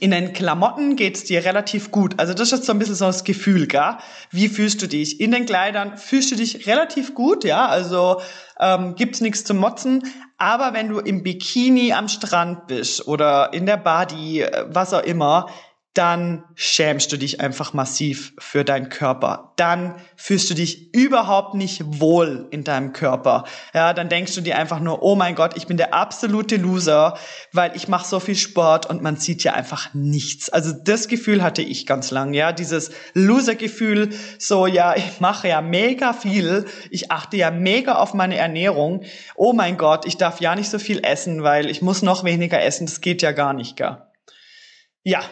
in 0.00 0.10
den 0.10 0.32
Klamotten 0.32 0.96
geht's 0.96 1.24
dir 1.24 1.44
relativ 1.44 1.90
gut. 1.90 2.18
Also 2.18 2.34
das 2.34 2.52
ist 2.52 2.64
so 2.64 2.72
ein 2.72 2.78
bisschen 2.78 2.94
so 2.94 3.06
das 3.06 3.24
Gefühl, 3.24 3.66
gell? 3.66 3.96
Wie 4.30 4.48
fühlst 4.48 4.80
du 4.82 4.86
dich? 4.86 5.20
In 5.20 5.32
den 5.32 5.46
Kleidern 5.46 5.96
fühlst 5.96 6.30
du 6.30 6.36
dich 6.36 6.66
relativ 6.66 7.14
gut, 7.14 7.44
ja? 7.44 7.66
Also 7.66 8.20
ähm, 8.60 8.94
gibt's 8.94 9.20
nichts 9.20 9.44
zu 9.44 9.54
motzen. 9.54 10.02
Aber 10.36 10.72
wenn 10.72 10.88
du 10.88 11.00
im 11.00 11.22
Bikini 11.22 11.92
am 11.92 12.08
Strand 12.08 12.68
bist 12.68 13.08
oder 13.08 13.52
in 13.52 13.66
der 13.66 13.76
Body, 13.76 14.42
äh, 14.42 14.66
was 14.68 14.94
auch 14.94 15.02
immer, 15.02 15.48
dann 15.98 16.44
schämst 16.54 17.10
du 17.10 17.16
dich 17.16 17.40
einfach 17.40 17.72
massiv 17.72 18.32
für 18.38 18.64
deinen 18.64 18.88
Körper. 18.88 19.52
Dann 19.56 19.96
fühlst 20.14 20.48
du 20.48 20.54
dich 20.54 20.94
überhaupt 20.94 21.54
nicht 21.54 21.82
wohl 22.00 22.46
in 22.52 22.62
deinem 22.62 22.92
Körper. 22.92 23.42
Ja, 23.74 23.92
dann 23.92 24.08
denkst 24.08 24.32
du 24.36 24.40
dir 24.40 24.56
einfach 24.58 24.78
nur, 24.78 25.02
oh 25.02 25.16
mein 25.16 25.34
Gott, 25.34 25.56
ich 25.56 25.66
bin 25.66 25.76
der 25.76 25.94
absolute 25.94 26.54
Loser, 26.56 27.18
weil 27.52 27.74
ich 27.74 27.88
mache 27.88 28.06
so 28.06 28.20
viel 28.20 28.36
Sport 28.36 28.86
und 28.86 29.02
man 29.02 29.16
sieht 29.16 29.42
ja 29.42 29.54
einfach 29.54 29.92
nichts. 29.92 30.48
Also 30.50 30.72
das 30.72 31.08
Gefühl 31.08 31.42
hatte 31.42 31.62
ich 31.62 31.84
ganz 31.84 32.12
lang, 32.12 32.32
ja, 32.32 32.52
dieses 32.52 32.92
Loser-Gefühl, 33.14 34.10
so 34.38 34.68
ja, 34.68 34.94
ich 34.94 35.18
mache 35.18 35.48
ja 35.48 35.60
mega 35.60 36.12
viel, 36.12 36.66
ich 36.92 37.10
achte 37.10 37.36
ja 37.36 37.50
mega 37.50 37.96
auf 37.96 38.14
meine 38.14 38.36
Ernährung. 38.36 39.02
Oh 39.34 39.52
mein 39.52 39.76
Gott, 39.76 40.06
ich 40.06 40.16
darf 40.16 40.40
ja 40.40 40.54
nicht 40.54 40.70
so 40.70 40.78
viel 40.78 41.00
essen, 41.04 41.42
weil 41.42 41.68
ich 41.68 41.82
muss 41.82 42.02
noch 42.02 42.22
weniger 42.22 42.62
essen, 42.62 42.86
das 42.86 43.00
geht 43.00 43.20
ja 43.20 43.32
gar 43.32 43.52
nicht, 43.52 43.76
gell? 43.76 43.98
Ja, 45.02 45.22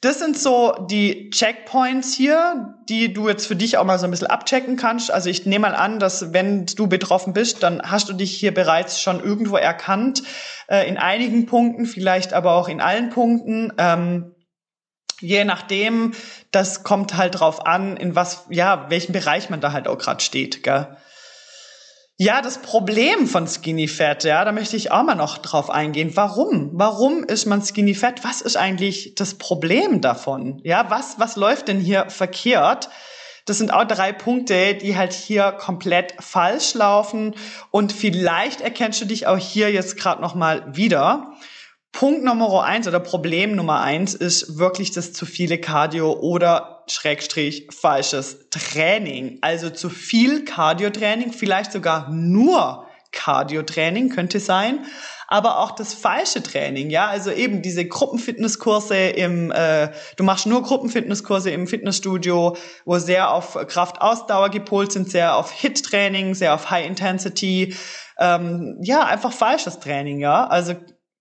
das 0.00 0.18
sind 0.18 0.38
so 0.38 0.86
die 0.90 1.30
Checkpoints 1.30 2.14
hier, 2.14 2.74
die 2.88 3.12
du 3.12 3.28
jetzt 3.28 3.46
für 3.46 3.56
dich 3.56 3.78
auch 3.78 3.84
mal 3.84 3.98
so 3.98 4.06
ein 4.06 4.10
bisschen 4.10 4.26
abchecken 4.26 4.76
kannst. 4.76 5.10
Also 5.10 5.30
ich 5.30 5.46
nehme 5.46 5.68
mal 5.68 5.74
an, 5.74 5.98
dass 5.98 6.32
wenn 6.32 6.66
du 6.66 6.86
betroffen 6.86 7.32
bist, 7.32 7.62
dann 7.62 7.82
hast 7.82 8.08
du 8.08 8.12
dich 8.12 8.34
hier 8.34 8.52
bereits 8.52 9.00
schon 9.00 9.22
irgendwo 9.22 9.56
erkannt, 9.56 10.22
äh, 10.68 10.88
in 10.88 10.96
einigen 10.96 11.46
Punkten, 11.46 11.86
vielleicht 11.86 12.32
aber 12.32 12.54
auch 12.54 12.68
in 12.68 12.80
allen 12.80 13.10
Punkten. 13.10 13.72
Ähm, 13.78 14.34
je 15.20 15.44
nachdem, 15.44 16.12
das 16.50 16.82
kommt 16.82 17.16
halt 17.16 17.40
drauf 17.40 17.66
an, 17.66 17.96
in 17.96 18.14
was, 18.14 18.46
ja, 18.50 18.86
welchem 18.90 19.12
Bereich 19.12 19.50
man 19.50 19.60
da 19.60 19.72
halt 19.72 19.88
auch 19.88 19.98
gerade 19.98 20.22
steht, 20.22 20.62
gell? 20.62 20.96
Ja, 22.16 22.42
das 22.42 22.58
Problem 22.58 23.26
von 23.26 23.48
Skinny 23.48 23.88
Fat, 23.88 24.22
ja, 24.22 24.44
da 24.44 24.52
möchte 24.52 24.76
ich 24.76 24.92
auch 24.92 25.02
mal 25.02 25.16
noch 25.16 25.38
drauf 25.38 25.68
eingehen. 25.68 26.12
Warum? 26.14 26.70
Warum 26.72 27.24
ist 27.24 27.44
man 27.44 27.60
Skinny 27.60 27.96
Fat? 27.96 28.22
Was 28.22 28.40
ist 28.40 28.54
eigentlich 28.56 29.16
das 29.16 29.34
Problem 29.34 30.00
davon? 30.00 30.60
Ja, 30.62 30.90
was, 30.90 31.18
was 31.18 31.34
läuft 31.34 31.66
denn 31.66 31.80
hier 31.80 32.08
verkehrt? 32.10 32.88
Das 33.46 33.58
sind 33.58 33.72
auch 33.72 33.82
drei 33.82 34.12
Punkte, 34.12 34.76
die 34.76 34.96
halt 34.96 35.12
hier 35.12 35.50
komplett 35.50 36.14
falsch 36.20 36.74
laufen 36.74 37.34
und 37.72 37.92
vielleicht 37.92 38.60
erkennst 38.60 39.00
du 39.00 39.06
dich 39.06 39.26
auch 39.26 39.36
hier 39.36 39.72
jetzt 39.72 39.96
gerade 39.96 40.22
noch 40.22 40.36
mal 40.36 40.76
wieder. 40.76 41.34
Punkt 41.94 42.24
Nummer 42.24 42.64
eins 42.64 42.88
oder 42.88 42.98
Problem 42.98 43.54
Nummer 43.54 43.80
eins 43.80 44.14
ist 44.14 44.58
wirklich 44.58 44.90
das 44.90 45.12
zu 45.12 45.26
viele 45.26 45.58
Cardio 45.58 46.12
oder 46.12 46.82
Schrägstrich 46.88 47.68
falsches 47.70 48.50
Training. 48.50 49.38
Also 49.42 49.70
zu 49.70 49.88
viel 49.88 50.44
Cardio-Training, 50.44 51.32
vielleicht 51.32 51.70
sogar 51.70 52.10
nur 52.10 52.88
Cardio-Training 53.12 54.08
könnte 54.08 54.40
sein, 54.40 54.84
aber 55.28 55.60
auch 55.60 55.70
das 55.70 55.94
falsche 55.94 56.42
Training, 56.42 56.90
ja, 56.90 57.06
also 57.06 57.30
eben 57.30 57.62
diese 57.62 57.86
Gruppenfitnesskurse 57.86 58.96
im, 58.96 59.52
äh, 59.52 59.90
du 60.16 60.24
machst 60.24 60.46
nur 60.46 60.64
Gruppenfitnesskurse 60.64 61.50
im 61.50 61.68
Fitnessstudio, 61.68 62.56
wo 62.84 62.98
sehr 62.98 63.30
auf 63.30 63.56
Kraftausdauer 63.68 64.48
gepolt 64.50 64.90
sind, 64.90 65.08
sehr 65.08 65.36
auf 65.36 65.52
Hit-Training, 65.52 66.34
sehr 66.34 66.54
auf 66.54 66.70
High 66.70 66.88
Intensity, 66.88 67.76
ähm, 68.18 68.78
ja, 68.82 69.04
einfach 69.04 69.32
falsches 69.32 69.78
Training, 69.78 70.18
ja, 70.18 70.44
also 70.48 70.74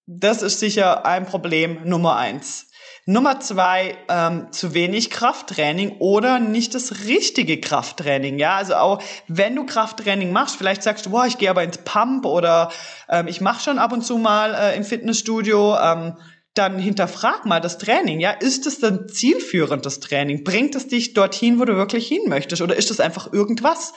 das 0.05 0.41
ist 0.41 0.59
sicher 0.59 1.05
ein 1.05 1.25
Problem 1.25 1.79
Nummer 1.85 2.17
eins. 2.17 2.67
Nummer 3.05 3.41
zwei, 3.41 3.97
ähm, 4.07 4.47
zu 4.51 4.73
wenig 4.73 5.09
Krafttraining 5.09 5.97
oder 5.99 6.39
nicht 6.39 6.73
das 6.73 7.05
richtige 7.05 7.59
Krafttraining. 7.59 8.39
Ja, 8.39 8.55
also 8.55 8.75
auch 8.75 9.03
wenn 9.27 9.55
du 9.55 9.65
Krafttraining 9.65 10.31
machst, 10.31 10.55
vielleicht 10.55 10.83
sagst 10.83 11.05
du, 11.05 11.09
boah, 11.09 11.25
ich 11.25 11.37
gehe 11.37 11.49
aber 11.49 11.63
ins 11.63 11.79
Pump 11.79 12.25
oder 12.25 12.71
ähm, 13.09 13.27
ich 13.27 13.41
mache 13.41 13.61
schon 13.61 13.77
ab 13.77 13.91
und 13.91 14.05
zu 14.05 14.17
mal 14.17 14.53
äh, 14.53 14.77
im 14.77 14.85
Fitnessstudio. 14.85 15.75
Ähm, 15.77 16.17
dann 16.53 16.77
hinterfrag 16.77 17.45
mal 17.45 17.59
das 17.59 17.79
Training. 17.79 18.19
Ja, 18.19 18.31
ist 18.31 18.67
es 18.67 18.79
denn 18.79 19.09
zielführend, 19.09 19.85
das 19.85 19.99
Training? 19.99 20.43
Bringt 20.43 20.75
es 20.75 20.87
dich 20.87 21.13
dorthin, 21.13 21.59
wo 21.59 21.65
du 21.65 21.75
wirklich 21.75 22.07
hin 22.07 22.21
möchtest? 22.27 22.61
Oder 22.61 22.75
ist 22.75 22.91
es 22.91 22.99
einfach 22.99 23.33
irgendwas? 23.33 23.93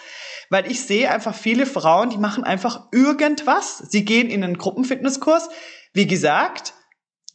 Weil 0.49 0.71
ich 0.71 0.81
sehe 0.81 1.11
einfach 1.11 1.35
viele 1.35 1.67
Frauen, 1.67 2.11
die 2.11 2.19
machen 2.19 2.45
einfach 2.45 2.89
irgendwas. 2.93 3.79
Sie 3.79 4.05
gehen 4.05 4.31
in 4.31 4.43
einen 4.43 4.57
Gruppenfitnesskurs, 4.57 5.49
wie 5.97 6.07
gesagt, 6.07 6.75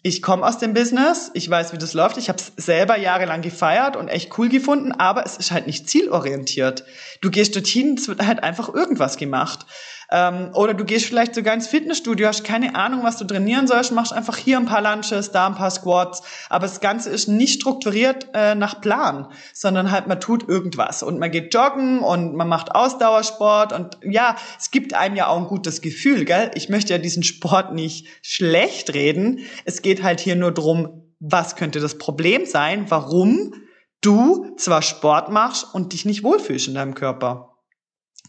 ich 0.04 0.22
komme 0.22 0.46
aus 0.46 0.58
dem 0.58 0.74
Business, 0.74 1.32
ich 1.34 1.50
weiß, 1.50 1.74
wie 1.74 1.78
das 1.78 1.94
läuft. 1.94 2.18
Ich 2.18 2.30
habe 2.30 2.40
es 2.40 2.54
selber 2.64 2.98
jahrelang 2.98 3.42
gefeiert 3.42 3.96
und 3.96 4.08
echt 4.08 4.38
cool 4.38 4.50
gefunden, 4.50 4.92
aber 4.92 5.26
es 5.26 5.38
ist 5.38 5.52
halt 5.52 5.68
nicht 5.68 5.90
zielorientiert. 5.90 6.84
Du 7.22 7.30
gehst 7.30 7.56
dorthin, 7.56 7.96
es 7.98 8.08
wird 8.08 8.26
halt 8.26 8.44
einfach 8.44 8.74
irgendwas 8.74 9.18
gemacht. 9.18 9.66
Ähm, 10.12 10.52
oder 10.54 10.74
du 10.74 10.84
gehst 10.84 11.06
vielleicht 11.06 11.34
sogar 11.34 11.54
ins 11.54 11.68
Fitnessstudio, 11.68 12.28
hast 12.28 12.44
keine 12.44 12.76
Ahnung, 12.76 13.04
was 13.04 13.18
du 13.18 13.24
trainieren 13.24 13.66
sollst, 13.66 13.94
machst 13.94 14.12
einfach 14.12 14.36
hier 14.36 14.58
ein 14.58 14.66
paar 14.66 14.82
Lunches, 14.82 15.32
da 15.32 15.48
ein 15.48 15.56
paar 15.56 15.72
Squats. 15.72 16.22
Aber 16.50 16.68
das 16.68 16.82
Ganze 16.82 17.10
ist 17.10 17.30
nicht 17.30 17.62
strukturiert 17.62 18.28
äh, 18.34 18.54
nach 18.56 18.82
Plan, 18.82 19.28
sondern 19.54 19.92
halt 19.92 20.08
man 20.08 20.20
tut 20.20 20.48
irgendwas. 20.50 21.02
Und 21.02 21.18
man 21.18 21.32
geht 21.32 21.54
joggen 21.54 22.00
und 22.00 22.36
man 22.36 22.50
macht 22.50 22.76
Ausdauersport. 22.76 23.72
Und 23.72 23.98
ja, 24.04 24.36
es 24.60 24.70
gibt 24.72 24.94
einem 24.94 25.16
ja 25.16 25.28
auch 25.28 25.38
ein 25.38 25.48
gutes 25.48 25.82
Gefühl, 25.82 26.26
gell? 26.26 26.52
Ich 26.56 26.68
möchte 26.68 26.92
ja 26.92 27.00
diesen 27.00 27.24
Sport 27.24 27.74
nicht 27.74 28.08
schlecht 28.22 28.94
reden. 28.94 29.40
Es 29.64 29.82
geht 29.82 30.04
halt 30.04 30.20
hier 30.20 30.36
nur 30.36 30.52
drum, 30.52 31.04
was 31.20 31.56
könnte 31.56 31.80
das 31.80 31.98
Problem 31.98 32.46
sein, 32.46 32.86
warum 32.90 33.54
du 34.02 34.56
zwar 34.58 34.82
Sport 34.82 35.32
machst 35.32 35.74
und 35.74 35.94
dich 35.94 36.04
nicht 36.04 36.24
wohlfühlst 36.24 36.68
in 36.68 36.74
deinem 36.74 36.96
Körper. 36.96 37.51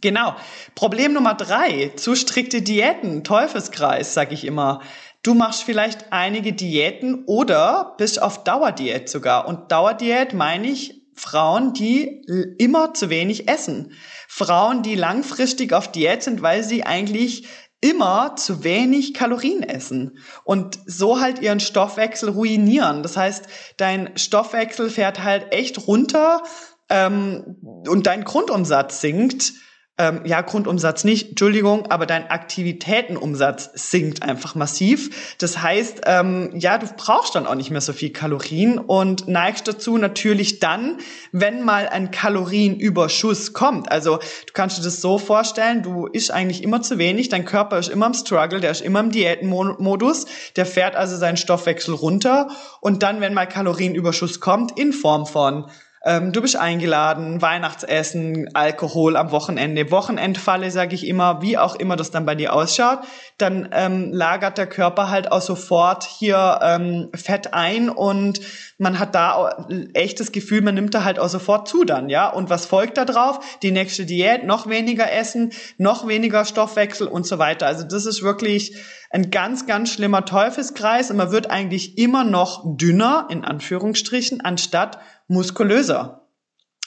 Genau. 0.03 0.35
Problem 0.75 1.15
Nummer 1.15 1.35
drei, 1.35 1.93
zu 1.97 2.15
strikte 2.17 2.61
Diäten, 2.61 3.25
Teufelskreis, 3.25 4.13
sag 4.13 4.33
ich 4.33 4.45
immer. 4.45 4.83
Du 5.23 5.35
machst 5.35 5.63
vielleicht 5.63 6.13
einige 6.13 6.53
Diäten 6.53 7.25
oder 7.27 7.95
bist 7.97 8.21
auf 8.21 8.43
Dauerdiät 8.43 9.09
sogar. 9.09 9.47
Und 9.47 9.71
Dauerdiät 9.71 10.35
meine 10.35 10.67
ich 10.67 11.01
Frauen, 11.15 11.73
die 11.73 12.23
immer 12.59 12.95
zu 12.95 13.09
wenig 13.09 13.49
essen. 13.49 13.93
Frauen, 14.27 14.83
die 14.83 14.97
langfristig 14.97 15.73
auf 15.73 15.93
Diät 15.93 16.25
sind, 16.25 16.43
weil 16.43 16.65
sie 16.65 16.83
eigentlich 16.83 17.47
immer 17.81 18.35
zu 18.37 18.65
wenig 18.65 19.15
Kalorien 19.15 19.63
essen 19.63 20.19
und 20.45 20.79
so 20.87 21.21
halt 21.21 21.41
ihren 21.41 21.61
Stoffwechsel 21.61 22.31
ruinieren. 22.31 23.05
Das 23.05 23.17
heißt, 23.17 23.47
dein 23.77 24.17
Stoffwechsel 24.17 24.91
fährt 24.91 25.23
halt 25.23 25.53
echt 25.53 25.87
runter 25.87 26.43
ähm, 26.89 27.57
und 27.87 28.07
dein 28.07 28.25
Grundumsatz 28.25 29.01
sinkt 29.01 29.53
ähm, 29.99 30.23
ja, 30.25 30.41
Grundumsatz 30.41 31.05
nicht, 31.05 31.31
Entschuldigung, 31.31 31.91
aber 31.91 32.07
dein 32.07 32.31
Aktivitätenumsatz 32.31 33.71
sinkt 33.75 34.23
einfach 34.23 34.55
massiv. 34.55 35.35
Das 35.37 35.61
heißt, 35.61 36.03
ähm, 36.07 36.51
ja, 36.55 36.79
du 36.79 36.87
brauchst 36.97 37.35
dann 37.35 37.47
auch 37.47 37.55
nicht 37.55 37.71
mehr 37.71 37.83
so 37.83 37.93
viel 37.93 38.11
Kalorien 38.11 38.79
und 38.79 39.29
neigst 39.29 39.69
dazu 39.69 39.99
natürlich 39.99 40.61
dann, 40.61 40.99
wenn 41.31 41.63
mal 41.63 41.89
ein 41.89 42.11
Kalorienüberschuss 42.11 43.53
kommt. 43.53 43.93
Also 43.93 44.17
du 44.17 44.53
kannst 44.55 44.79
dir 44.79 44.83
das 44.83 45.03
so 45.03 45.19
vorstellen, 45.19 45.83
du 45.83 46.07
isst 46.07 46.31
eigentlich 46.31 46.63
immer 46.63 46.81
zu 46.81 46.97
wenig, 46.97 47.29
dein 47.29 47.45
Körper 47.45 47.79
ist 47.79 47.89
immer 47.89 48.07
im 48.07 48.15
Struggle, 48.15 48.61
der 48.61 48.71
ist 48.71 48.81
immer 48.81 49.01
im 49.01 49.11
Diätenmodus, 49.11 50.25
der 50.57 50.65
fährt 50.65 50.97
also 50.97 51.19
seinen 51.19 51.37
Stoffwechsel 51.37 51.95
runter 51.95 52.49
und 52.81 53.03
dann, 53.03 53.21
wenn 53.21 53.35
mal 53.35 53.47
Kalorienüberschuss 53.47 54.41
kommt, 54.41 54.79
in 54.79 54.95
Form 54.95 55.27
von 55.27 55.67
ähm, 56.05 56.33
du 56.33 56.43
bist 56.43 56.57
eingeladen, 56.57 57.41
Weihnachtsessen, 57.41 58.51
Alkohol 58.55 59.17
am 59.17 59.31
Wochenende, 59.31 59.91
Wochenendfalle, 59.91 60.71
sage 60.71 60.95
ich 60.95 61.07
immer, 61.07 61.43
wie 61.43 61.59
auch 61.59 61.77
immer 61.77 61.97
das 61.97 62.11
dann 62.11 62.27
bei 62.27 62.35
dir 62.35 62.53
ausschaut, 62.53 63.01
dann 63.39 63.69
ähm, 63.73 64.13
lagert 64.13 64.59
der 64.59 64.67
Körper 64.67 65.11
halt 65.11 65.31
auch 65.31 65.41
sofort 65.41 66.05
hier 66.05 66.59
ähm, 66.63 67.11
Fett 67.15 67.55
ein 67.55 67.89
und 67.89 68.41
man 68.79 68.99
hat 68.99 69.15
da 69.15 69.67
echtes 69.95 70.33
Gefühl, 70.33 70.63
man 70.63 70.75
nimmt 70.75 70.95
da 70.95 71.05
halt 71.05 71.19
auch 71.19 71.29
sofort 71.29 71.69
zu 71.69 71.85
dann, 71.85 72.09
ja. 72.09 72.29
Und 72.29 72.51
was 72.51 72.67
folgt 72.67 72.97
da 72.97 73.05
drauf? 73.05 73.59
Die 73.63 73.71
nächste 73.71 74.07
Diät, 74.07 74.45
noch 74.45 74.69
weniger 74.69 75.11
Essen, 75.13 75.53
noch 75.79 76.07
weniger 76.09 76.45
Stoffwechsel 76.45 77.07
und 77.07 77.27
so 77.27 77.39
weiter. 77.39 77.67
Also 77.67 77.85
das 77.85 78.07
ist 78.07 78.23
wirklich 78.23 78.77
ein 79.11 79.31
ganz, 79.31 79.67
ganz 79.67 79.91
schlimmer 79.93 80.25
Teufelskreis 80.25 81.11
und 81.11 81.19
man 81.19 81.33
wird 81.33 81.51
eigentlich 81.51 81.99
immer 81.99 82.25
noch 82.25 82.77
dünner, 82.77 83.27
in 83.31 83.45
Anführungsstrichen, 83.45 84.41
anstatt 84.41 84.99
muskulöser. 85.29 86.22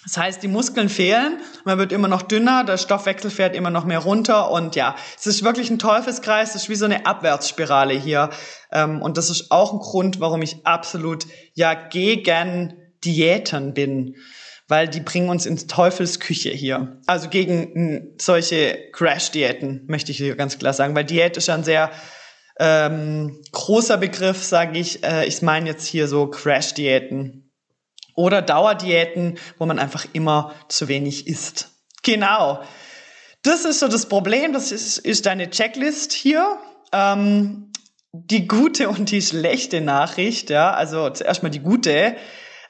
Das 0.05 0.17
heißt, 0.17 0.43
die 0.43 0.47
Muskeln 0.47 0.87
fehlen, 0.87 1.41
man 1.63 1.79
wird 1.79 1.91
immer 1.91 2.07
noch 2.07 2.21
dünner, 2.21 2.63
der 2.63 2.77
Stoffwechsel 2.77 3.31
fährt 3.31 3.55
immer 3.55 3.71
noch 3.71 3.85
mehr 3.85 3.99
runter 3.99 4.51
und 4.51 4.75
ja, 4.75 4.95
es 5.17 5.25
ist 5.25 5.43
wirklich 5.43 5.71
ein 5.71 5.79
Teufelskreis, 5.79 6.49
es 6.49 6.63
ist 6.63 6.69
wie 6.69 6.75
so 6.75 6.85
eine 6.85 7.07
Abwärtsspirale 7.07 7.95
hier. 7.95 8.29
Ähm, 8.71 9.01
und 9.01 9.17
das 9.17 9.31
ist 9.31 9.51
auch 9.51 9.73
ein 9.73 9.79
Grund, 9.79 10.19
warum 10.19 10.43
ich 10.43 10.65
absolut 10.65 11.25
ja 11.55 11.73
gegen 11.73 12.75
Diäten 13.03 13.73
bin, 13.73 14.15
weil 14.67 14.87
die 14.87 14.99
bringen 14.99 15.29
uns 15.29 15.47
ins 15.47 15.65
Teufelsküche 15.65 16.49
hier. 16.49 17.01
Also 17.07 17.29
gegen 17.29 17.73
hm, 17.73 18.15
solche 18.21 18.77
Crash-Diäten 18.93 19.85
möchte 19.87 20.11
ich 20.11 20.17
hier 20.17 20.35
ganz 20.35 20.59
klar 20.59 20.73
sagen, 20.73 20.95
weil 20.95 21.05
Diät 21.05 21.35
ist 21.35 21.47
ja 21.47 21.55
ein 21.55 21.63
sehr 21.63 21.89
ähm, 22.59 23.41
großer 23.51 23.97
Begriff, 23.97 24.43
sage 24.43 24.77
ich. 24.77 25.03
Äh, 25.03 25.25
ich 25.25 25.41
meine 25.41 25.67
jetzt 25.67 25.87
hier 25.87 26.07
so 26.07 26.27
Crash-Diäten. 26.27 27.44
Oder 28.15 28.41
Dauerdiäten, 28.41 29.37
wo 29.57 29.65
man 29.65 29.77
einfach 29.77 30.05
immer 30.13 30.53
zu 30.69 30.87
wenig 30.87 31.27
isst. 31.27 31.69
Genau. 32.03 32.61
Das 33.43 33.65
ist 33.65 33.79
so 33.79 33.87
das 33.87 34.07
Problem. 34.07 34.53
Das 34.53 34.71
ist, 34.71 34.97
ist 34.97 35.25
deine 35.25 35.49
Checklist 35.49 36.13
hier. 36.13 36.57
Ähm, 36.91 37.71
die 38.23 38.47
gute 38.47 38.89
und 38.89 39.11
die 39.11 39.21
schlechte 39.21 39.81
Nachricht, 39.81 40.49
ja, 40.49 40.73
also 40.73 41.09
zuerst 41.09 41.43
mal 41.43 41.49
die 41.49 41.59
gute. 41.59 42.15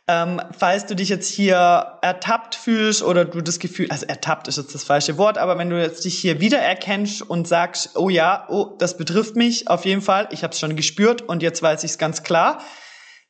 Ähm, 0.07 0.39
falls 0.55 0.85
du 0.85 0.95
dich 0.95 1.09
jetzt 1.09 1.31
hier 1.31 1.97
ertappt 2.01 2.53
fühlst 2.53 3.01
oder 3.01 3.25
du 3.25 3.41
das 3.41 3.57
Gefühl, 3.57 3.87
also 3.89 4.05
ertappt 4.05 4.47
ist 4.47 4.57
jetzt 4.57 4.75
das 4.75 4.83
falsche 4.83 5.17
Wort, 5.17 5.39
aber 5.39 5.57
wenn 5.57 5.69
du 5.69 5.81
jetzt 5.81 6.05
dich 6.05 6.17
hier 6.17 6.39
wiedererkennst 6.39 7.23
und 7.23 7.47
sagst, 7.47 7.91
oh 7.95 8.09
ja, 8.09 8.45
oh, 8.49 8.75
das 8.77 8.97
betrifft 8.97 9.35
mich 9.35 9.67
auf 9.67 9.85
jeden 9.85 10.03
Fall, 10.03 10.27
ich 10.29 10.43
habe 10.43 10.53
es 10.53 10.59
schon 10.59 10.75
gespürt 10.75 11.23
und 11.23 11.41
jetzt 11.41 11.63
weiß 11.63 11.83
ich 11.83 11.91
es 11.91 11.97
ganz 11.97 12.21
klar, 12.21 12.61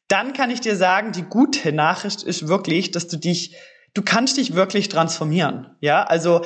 dann 0.07 0.33
kann 0.33 0.51
ich 0.51 0.61
dir 0.61 0.75
sagen, 0.75 1.11
die 1.11 1.23
gute 1.23 1.71
Nachricht 1.71 2.23
ist 2.23 2.47
wirklich, 2.47 2.91
dass 2.91 3.07
du 3.07 3.17
dich, 3.17 3.55
du 3.93 4.01
kannst 4.03 4.37
dich 4.37 4.53
wirklich 4.53 4.89
transformieren. 4.89 5.75
Ja, 5.81 6.03
also 6.03 6.41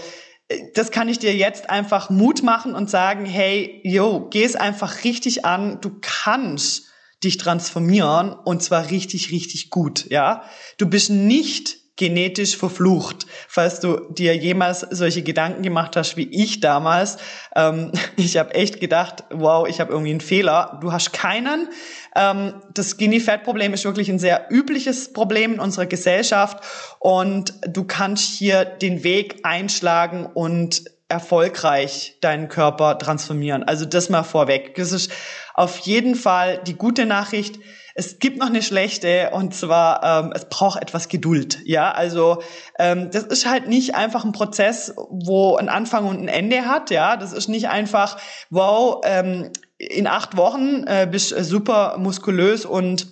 äh, 0.48 0.60
das 0.76 0.92
kann 0.92 1.10
ich 1.10 1.20
dir 1.20 1.36
jetzt 1.36 1.70
einfach 1.70 2.10
Mut 2.10 2.44
machen 2.44 2.76
und 2.76 2.90
sagen, 2.90 3.26
hey, 3.26 3.82
yo, 3.84 4.28
geh 4.30 4.44
es 4.44 4.56
einfach 4.56 5.04
richtig 5.04 5.46
an. 5.46 5.82
Du 5.82 5.98
kannst 6.02 6.88
dich 7.24 7.38
transformieren 7.38 8.32
und 8.32 8.64
zwar 8.64 8.90
richtig, 8.90 9.32
richtig 9.32 9.70
gut. 9.70 10.10
Ja, 10.10 10.44
du 10.78 10.88
bist 10.90 11.10
nicht 11.10 11.79
genetisch 12.00 12.56
verflucht. 12.56 13.28
Falls 13.50 13.82
du 13.82 14.00
dir 14.10 14.34
jemals 14.34 14.88
solche 14.90 15.22
Gedanken 15.22 15.64
gemacht 15.64 15.98
hast 15.98 16.16
wie 16.16 16.30
ich 16.32 16.62
damals, 16.62 17.18
ähm, 17.58 17.92
ich 18.16 18.38
habe 18.38 18.56
echt 18.56 18.80
gedacht, 18.80 19.26
wow, 19.32 19.68
ich 19.68 19.82
habe 19.82 19.92
irgendwie 19.92 20.12
einen 20.12 20.22
Fehler. 20.22 20.80
Du 20.82 20.94
hast 20.94 21.12
keinen. 21.12 21.68
Ähm, 22.16 22.54
das 22.74 22.92
Skinny 22.92 23.20
Fat 23.20 23.44
Problem 23.44 23.74
ist 23.74 23.84
wirklich 23.84 24.10
ein 24.10 24.18
sehr 24.18 24.48
übliches 24.50 25.12
Problem 25.12 25.56
in 25.56 25.60
unserer 25.60 25.88
Gesellschaft 25.88 26.64
und 27.00 27.54
du 27.68 27.84
kannst 27.84 28.34
hier 28.34 28.64
den 28.64 29.04
Weg 29.04 29.42
einschlagen 29.44 30.26
und 30.26 30.86
erfolgreich 31.10 32.16
deinen 32.22 32.48
Körper 32.48 32.98
transformieren. 32.98 33.64
Also 33.64 33.84
das 33.84 34.10
mal 34.10 34.24
vorweg. 34.24 34.76
Das 34.76 34.94
ist 34.94 35.12
auf 35.54 35.80
jeden 35.80 36.16
Fall 36.16 36.62
die 36.66 36.76
gute 36.76 37.06
Nachricht. 37.06 37.60
Es 38.00 38.18
gibt 38.20 38.38
noch 38.38 38.48
eine 38.48 38.64
schlechte 38.64 39.32
und 39.34 39.54
zwar 39.54 40.24
ähm, 40.24 40.32
es 40.34 40.46
braucht 40.46 40.82
etwas 40.82 41.10
Geduld. 41.10 41.60
Ja, 41.66 41.92
also 41.92 42.42
ähm, 42.80 43.12
das 43.12 43.24
ist 43.24 43.46
halt 43.46 43.68
nicht 43.68 43.94
einfach 43.94 44.24
ein 44.24 44.32
Prozess, 44.32 44.94
wo 45.10 45.58
ein 45.58 45.68
Anfang 45.68 46.08
und 46.08 46.18
ein 46.18 46.30
Ende 46.30 46.66
hat. 46.66 46.92
Ja, 46.92 47.18
das 47.18 47.34
ist 47.34 47.50
nicht 47.50 47.68
einfach 47.68 48.18
wow 48.50 49.02
ähm, 49.04 49.52
in 49.78 50.08
acht 50.08 50.38
Wochen 50.38 50.86
äh, 50.88 51.10
bist 51.12 51.36
super 51.44 51.98
muskulös 51.98 52.64
und 52.64 53.08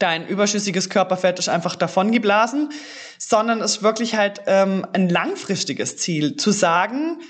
dein 0.00 0.26
überschüssiges 0.26 0.90
Körperfett 0.90 1.38
ist 1.38 1.48
einfach 1.48 1.76
davon 1.76 2.10
geblasen, 2.10 2.70
sondern 3.18 3.60
es 3.60 3.76
ist 3.76 3.82
wirklich 3.84 4.16
halt 4.16 4.42
ähm, 4.46 4.84
ein 4.94 5.08
langfristiges 5.08 5.96
Ziel, 5.96 6.34
zu 6.34 6.50
sagen, 6.50 7.20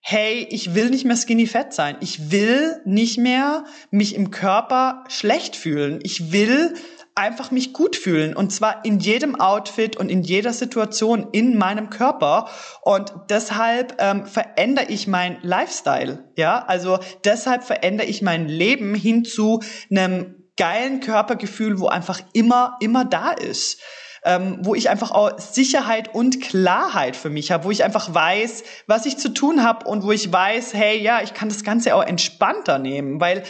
hey, 0.00 0.46
ich 0.50 0.74
will 0.74 0.90
nicht 0.90 1.04
mehr 1.04 1.16
skinny 1.16 1.46
fett 1.46 1.72
sein. 1.72 1.96
Ich 2.00 2.30
will 2.30 2.80
nicht 2.84 3.18
mehr 3.18 3.64
mich 3.90 4.14
im 4.14 4.30
Körper 4.30 5.04
schlecht 5.08 5.56
fühlen. 5.56 6.00
Ich 6.02 6.32
will 6.32 6.74
einfach 7.14 7.50
mich 7.50 7.72
gut 7.72 7.96
fühlen 7.96 8.34
und 8.34 8.50
zwar 8.50 8.84
in 8.84 8.98
jedem 8.98 9.38
Outfit 9.38 9.96
und 9.96 10.10
in 10.10 10.22
jeder 10.22 10.52
Situation 10.52 11.28
in 11.32 11.58
meinem 11.58 11.90
Körper 11.90 12.48
und 12.82 13.12
deshalb 13.28 13.96
ähm, 13.98 14.26
verändere 14.26 14.86
ich 14.86 15.06
mein 15.06 15.38
Lifestyle, 15.42 16.30
ja, 16.36 16.64
also 16.64 16.98
deshalb 17.24 17.64
verändere 17.64 18.06
ich 18.06 18.22
mein 18.22 18.48
Leben 18.48 18.94
hin 18.94 19.24
zu 19.24 19.60
einem 19.90 20.36
geilen 20.56 21.00
Körpergefühl, 21.00 21.78
wo 21.78 21.88
einfach 21.88 22.20
immer, 22.32 22.76
immer 22.80 23.04
da 23.04 23.32
ist 23.32 23.80
ähm, 24.24 24.58
wo 24.62 24.74
ich 24.74 24.90
einfach 24.90 25.10
auch 25.10 25.38
Sicherheit 25.38 26.14
und 26.14 26.40
Klarheit 26.40 27.16
für 27.16 27.30
mich 27.30 27.52
habe, 27.52 27.64
wo 27.64 27.70
ich 27.70 27.84
einfach 27.84 28.12
weiß, 28.12 28.64
was 28.86 29.06
ich 29.06 29.16
zu 29.16 29.30
tun 29.30 29.62
habe 29.64 29.86
und 29.86 30.02
wo 30.02 30.12
ich 30.12 30.30
weiß, 30.30 30.74
hey, 30.74 31.00
ja, 31.00 31.22
ich 31.22 31.34
kann 31.34 31.48
das 31.48 31.64
Ganze 31.64 31.94
auch 31.94 32.04
entspannter 32.04 32.78
nehmen, 32.78 33.20
weil 33.20 33.44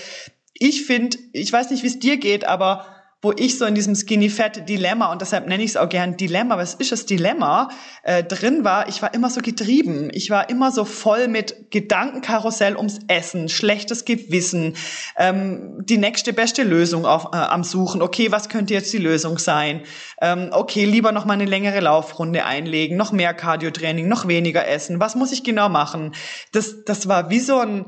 ich 0.55 0.85
finde, 0.85 1.19
ich 1.33 1.53
weiß 1.53 1.71
nicht, 1.71 1.83
wie 1.83 1.89
es 1.89 1.99
dir 1.99 2.19
geht, 2.19 2.45
aber 2.45 2.87
wo 3.23 3.33
ich 3.37 3.59
so 3.59 3.67
in 3.67 3.75
diesem 3.75 3.95
Skinny 3.95 4.31
Fat 4.31 4.69
Dilemma 4.69 5.13
und 5.13 5.21
deshalb 5.21 5.47
nenne 5.47 5.63
ich 5.63 5.71
es 5.71 5.77
auch 5.77 5.89
gern 5.89 6.17
Dilemma, 6.17 6.57
was 6.57 6.75
ist 6.75 6.93
das 6.93 7.05
Dilemma 7.05 7.69
äh, 8.03 8.25
drin 8.25 8.65
war, 8.65 8.89
ich 8.89 9.03
war 9.03 9.13
immer 9.13 9.29
so 9.29 9.41
getrieben, 9.43 10.11
ich 10.13 10.31
war 10.31 10.49
immer 10.49 10.71
so 10.73 10.85
voll 10.85 11.29
mit 11.29 11.71
Gedankenkarussell 11.71 12.77
ums 12.77 13.01
Essen, 13.09 13.49
schlechtes 13.49 14.07
Gewissen, 14.07 14.75
ähm, 15.19 15.85
die 15.85 15.99
nächste 15.99 16.33
beste 16.33 16.63
Lösung 16.63 17.05
auf, 17.05 17.27
äh, 17.33 17.37
am 17.37 17.63
Suchen. 17.63 18.01
Okay, 18.01 18.33
was 18.33 18.49
könnte 18.49 18.73
jetzt 18.73 18.93
die 18.93 18.99
Lösung 18.99 19.39
sein? 19.39 19.83
Ähm, 20.23 20.49
okay, 20.53 20.87
lieber 20.87 21.13
noch 21.13 21.27
mal 21.27 21.35
eine 21.35 21.45
längere 21.45 21.81
Laufrunde 21.81 22.47
einlegen, 22.47 22.97
noch 22.97 23.13
mehr 23.13 23.35
Cardio-Training, 23.35 24.09
noch 24.09 24.29
weniger 24.29 24.67
essen. 24.67 24.99
Was 24.99 25.15
muss 25.15 25.33
ich 25.33 25.45
genau 25.45 25.69
machen? 25.69 26.15
Das, 26.53 26.85
das 26.85 27.07
war 27.07 27.29
wie 27.31 27.41
so 27.41 27.59
ein 27.59 27.87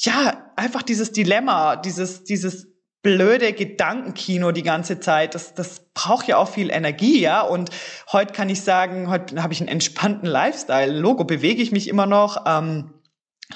ja, 0.00 0.52
einfach 0.54 0.82
dieses 0.82 1.10
Dilemma, 1.10 1.76
dieses, 1.76 2.22
dieses 2.22 2.68
blöde 3.08 3.54
Gedankenkino 3.54 4.52
die 4.52 4.62
ganze 4.62 5.00
Zeit. 5.00 5.34
Das, 5.34 5.54
das 5.54 5.80
braucht 5.94 6.28
ja 6.28 6.36
auch 6.36 6.50
viel 6.50 6.70
Energie, 6.70 7.20
ja. 7.22 7.40
Und 7.40 7.70
heute 8.12 8.34
kann 8.34 8.50
ich 8.50 8.60
sagen, 8.60 9.08
heute 9.08 9.42
habe 9.42 9.54
ich 9.54 9.60
einen 9.62 9.68
entspannten 9.70 10.28
Lifestyle. 10.28 10.92
Logo 10.92 11.24
bewege 11.24 11.62
ich 11.62 11.72
mich 11.72 11.88
immer 11.88 12.04
noch. 12.04 12.44
Ähm, 12.46 12.92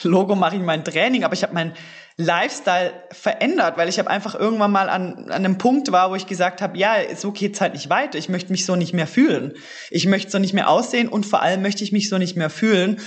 Logo 0.03 0.37
mache 0.37 0.57
ich 0.57 0.63
mein 0.63 0.85
Training, 0.85 1.23
aber 1.23 1.35
ich 1.35 1.43
habe 1.43 1.53
meinen 1.53 1.75
Lifestyle 2.17 2.95
verändert, 3.11 3.77
weil 3.77 3.91
ich 3.91 3.99
habe 3.99 4.09
einfach 4.09 4.35
irgendwann 4.35 4.71
mal 4.71 4.89
an, 4.89 5.27
an 5.27 5.33
einem 5.33 5.59
Punkt 5.59 5.93
war, 5.93 6.11
wo 6.11 6.15
ich 6.15 6.27
gesagt 6.27 6.63
habe, 6.63 6.79
ja, 6.79 6.95
so 7.15 7.31
geht's 7.31 7.61
halt 7.61 7.75
nicht 7.75 7.91
weiter. 7.91 8.17
Ich 8.17 8.31
möchte 8.31 8.53
mich 8.53 8.65
so 8.65 8.75
nicht 8.75 8.95
mehr 8.95 9.07
fühlen. 9.07 9.53
Ich 9.91 10.07
möchte 10.07 10.31
so 10.31 10.39
nicht 10.39 10.55
mehr 10.55 10.71
aussehen 10.71 11.09
und 11.09 11.27
vor 11.27 11.43
allem 11.43 11.61
möchte 11.61 11.85
ich 11.85 11.93
mich 11.93 12.09
so 12.09 12.17
nicht 12.17 12.37
mehr 12.37 12.51
fühlen. 12.51 13.01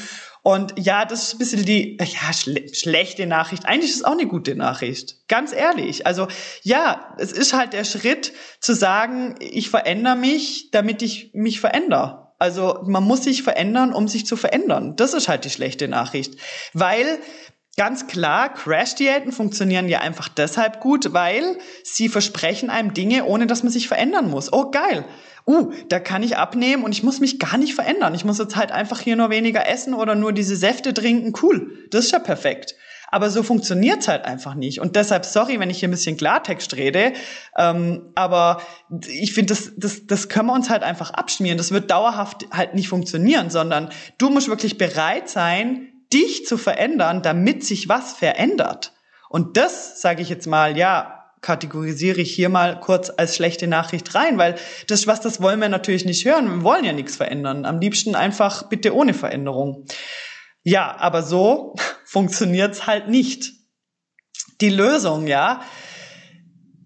Und 0.46 0.76
ja, 0.78 1.06
das 1.06 1.24
ist 1.24 1.34
ein 1.34 1.38
bisschen 1.40 1.66
die 1.66 1.98
ja, 2.00 2.32
schle 2.32 2.72
schlechte 2.72 3.26
Nachricht. 3.26 3.66
Eigentlich 3.66 3.90
ist 3.90 3.98
es 3.98 4.04
auch 4.04 4.12
eine 4.12 4.28
gute 4.28 4.56
Nachricht. 4.56 5.28
Ganz 5.28 5.52
ehrlich. 5.52 6.06
Also 6.06 6.28
ja, 6.62 7.16
es 7.18 7.32
ist 7.32 7.54
halt 7.54 7.74
der 7.74 7.84
Schritt 7.84 8.32
zu 8.60 8.76
sagen, 8.76 9.34
ich 9.40 9.72
verändere 9.72 10.16
mich, 10.16 10.70
damit 10.70 11.02
ich 11.02 11.32
mich 11.34 11.60
verändere. 11.60 12.32
Also 12.38 12.84
man 12.86 13.04
muss 13.04 13.24
sich 13.24 13.42
verändern, 13.42 13.92
um 13.92 14.08
sich 14.08 14.28
zu 14.28 14.36
verändern. 14.36 14.96
Das 14.96 15.16
ist 15.16 15.30
halt 15.30 15.46
die 15.46 15.50
schlechte 15.50 15.88
Nachricht. 15.88 16.36
Weil 16.74 17.18
Ganz 17.78 18.08
klar, 18.08 18.54
Crash-Diäten 18.54 19.32
funktionieren 19.34 19.90
ja 19.90 20.00
einfach 20.00 20.30
deshalb 20.30 20.80
gut, 20.80 21.12
weil 21.14 21.58
sie 21.84 22.08
versprechen 22.08 22.70
einem 22.70 22.94
Dinge, 22.94 23.26
ohne 23.26 23.48
dass 23.48 23.64
man 23.64 23.72
sich 23.72 23.88
verändern 23.88 24.30
muss. 24.30 24.54
Oh, 24.54 24.72
geil 24.72 25.06
uh, 25.48 25.72
da 25.90 26.00
kann 26.00 26.24
ich 26.24 26.38
abnehmen 26.38 26.84
und 26.84 26.92
ich 26.92 27.04
muss 27.04 27.20
mich 27.20 27.40
gar 27.40 27.58
nicht 27.58 27.76
verändern. 27.76 28.16
Ich 28.16 28.26
muss 28.26 28.40
jetzt 28.40 28.56
halt 28.56 28.72
einfach 28.72 29.00
hier 29.00 29.16
nur 29.16 29.30
weniger 29.30 29.68
essen 29.68 29.94
oder 29.94 30.16
nur 30.16 30.34
diese 30.34 30.56
Säfte 30.56 30.94
trinken. 30.94 31.34
Cool, 31.42 31.88
das 31.92 32.06
ist 32.06 32.12
ja 32.12 32.20
perfekt. 32.20 32.76
Aber 33.10 33.30
so 33.30 33.44
funktioniert's 33.44 34.08
halt 34.08 34.26
einfach 34.26 34.56
nicht. 34.56 34.82
Und 34.82 34.96
deshalb, 34.96 35.26
sorry, 35.26 35.60
wenn 35.60 35.70
ich 35.70 35.80
hier 35.80 35.88
ein 35.88 35.92
bisschen 35.92 36.18
Klartext 36.18 36.76
rede, 36.76 37.14
ähm, 37.58 38.12
aber 38.16 38.62
ich 39.08 39.34
finde, 39.34 39.54
das, 39.54 39.72
das, 39.78 40.08
das 40.08 40.28
können 40.28 40.48
wir 40.48 40.54
uns 40.54 40.70
halt 40.70 40.84
einfach 40.84 41.12
abschmieren. 41.12 41.58
Das 41.58 41.72
wird 41.72 41.92
dauerhaft 41.92 42.48
halt 42.52 42.74
nicht 42.74 42.90
funktionieren, 42.90 43.52
sondern 43.52 43.90
du 44.18 44.32
musst 44.32 44.50
wirklich 44.50 44.78
bereit 44.78 45.30
sein, 45.30 45.95
dich 46.14 46.46
zu 46.46 46.58
verändern, 46.58 47.22
damit 47.22 47.64
sich 47.66 47.90
was 47.90 48.14
verändert. 48.14 48.94
Und 49.30 49.58
das, 49.58 50.02
sage 50.02 50.22
ich 50.22 50.30
jetzt 50.30 50.48
mal, 50.48 50.78
ja, 50.78 51.16
kategorisiere 51.42 52.22
ich 52.22 52.34
hier 52.34 52.50
mal 52.50 52.80
kurz 52.80 53.12
als 53.16 53.36
schlechte 53.36 53.68
Nachricht 53.68 54.16
rein, 54.16 54.38
weil 54.40 54.56
das 54.88 55.06
was, 55.06 55.22
das 55.22 55.42
wollen 55.42 55.62
wir 55.62 55.70
natürlich 55.70 56.04
nicht 56.04 56.26
hören. 56.26 56.50
Wir 56.50 56.64
wollen 56.64 56.84
ja 56.84 56.92
nichts 56.92 57.16
verändern. 57.16 57.66
Am 57.66 57.80
liebsten 57.80 58.16
einfach 58.16 58.64
bitte 58.64 58.96
ohne 58.96 59.14
Veränderung. 59.14 59.86
Ja, 60.64 60.98
aber 60.98 61.22
so 61.22 61.76
funktioniert's 62.06 62.88
halt 62.88 63.10
nicht. 63.10 63.54
Die 64.62 64.70
Lösung, 64.70 65.28
ja, 65.28 65.62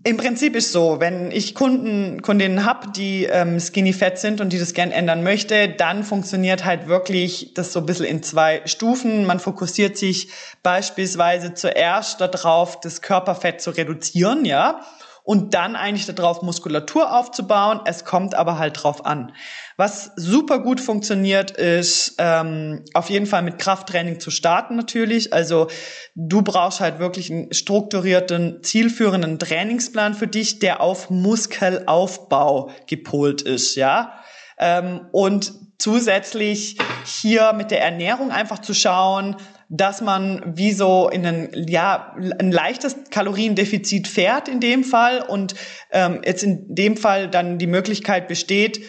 im 0.06 0.16
Prinzip 0.16 0.56
ist 0.56 0.72
so, 0.72 1.02
wenn 1.02 1.30
ich 1.30 1.56
Kunden, 1.56 2.22
Kundinnen 2.22 2.64
habe, 2.64 2.90
die 2.92 3.26
ähm, 3.26 3.60
skinny 3.60 3.92
fett 3.92 4.18
sind 4.18 4.40
und 4.40 4.54
die 4.54 4.60
das 4.60 4.74
gern 4.74 4.92
ändern 4.92 5.24
möchte, 5.24 5.68
dann 5.68 6.06
funktioniert 6.06 6.64
halt 6.64 6.88
wirklich 6.88 7.54
das 7.54 7.74
so 7.74 7.82
ein 7.82 7.86
bisschen 7.86 8.06
in 8.06 8.24
zwei 8.24 8.62
Stufen. 8.66 9.26
Man 9.26 9.42
fokussiert 9.42 9.98
sich 9.98 10.30
beispielsweise 10.64 11.54
zuerst 11.54 12.22
darauf, 12.22 12.80
das 12.80 13.02
Körperfett 13.02 13.60
zu 13.60 13.72
reduzieren, 13.72 14.46
ja, 14.46 14.82
und 15.24 15.54
dann 15.54 15.76
eigentlich 15.76 16.06
darauf 16.14 16.42
Muskulatur 16.42 17.16
aufzubauen. 17.16 17.82
Es 17.86 18.06
kommt 18.06 18.36
aber 18.36 18.58
halt 18.58 18.84
drauf 18.84 19.06
an. 19.06 19.32
Was 19.78 20.12
super 20.16 20.60
gut 20.60 20.82
funktioniert, 20.82 21.52
ist 21.52 22.16
ähm, 22.18 22.84
auf 22.94 23.10
jeden 23.10 23.26
Fall 23.26 23.44
mit 23.44 23.60
Krafttraining 23.60 24.20
zu 24.20 24.32
starten 24.32 24.76
natürlich. 24.76 25.32
Also 25.32 25.68
du 26.16 26.42
brauchst 26.42 26.80
halt 26.80 27.00
wirklich 27.00 27.32
einen 27.32 27.54
strukturierten, 27.54 28.64
zielführenden 28.64 29.40
Trainingsplan 29.40 30.16
für 30.16 30.28
dich, 30.28 30.60
der 30.60 30.82
auf 30.82 31.10
Muskelaufbau 31.10 32.72
gepolt 32.88 33.42
ist, 33.42 33.76
ja. 33.76 34.14
Ähm, 34.58 35.08
und 35.12 35.54
zusätzlich 35.78 36.78
hier 37.06 37.54
mit 37.54 37.72
der 37.72 37.82
Ernährung 37.82 38.32
einfach 38.32 38.60
zu 38.60 38.74
schauen, 38.74 39.38
dass 39.70 40.02
man 40.02 40.42
wie 40.58 40.72
so 40.72 41.10
in 41.10 41.26
ein, 41.26 41.66
ja, 41.68 42.16
ein 42.40 42.52
leichtes 42.52 42.96
Kaloriendefizit 43.12 44.08
fährt 44.08 44.48
in 44.48 44.60
dem 44.60 44.84
Fall 44.84 45.22
und 45.22 45.54
ähm, 45.92 46.22
jetzt 46.26 46.44
in 46.44 46.74
dem 46.74 46.98
Fall 46.98 47.30
dann 47.30 47.60
die 47.60 47.68
Möglichkeit 47.68 48.28
besteht, 48.28 48.82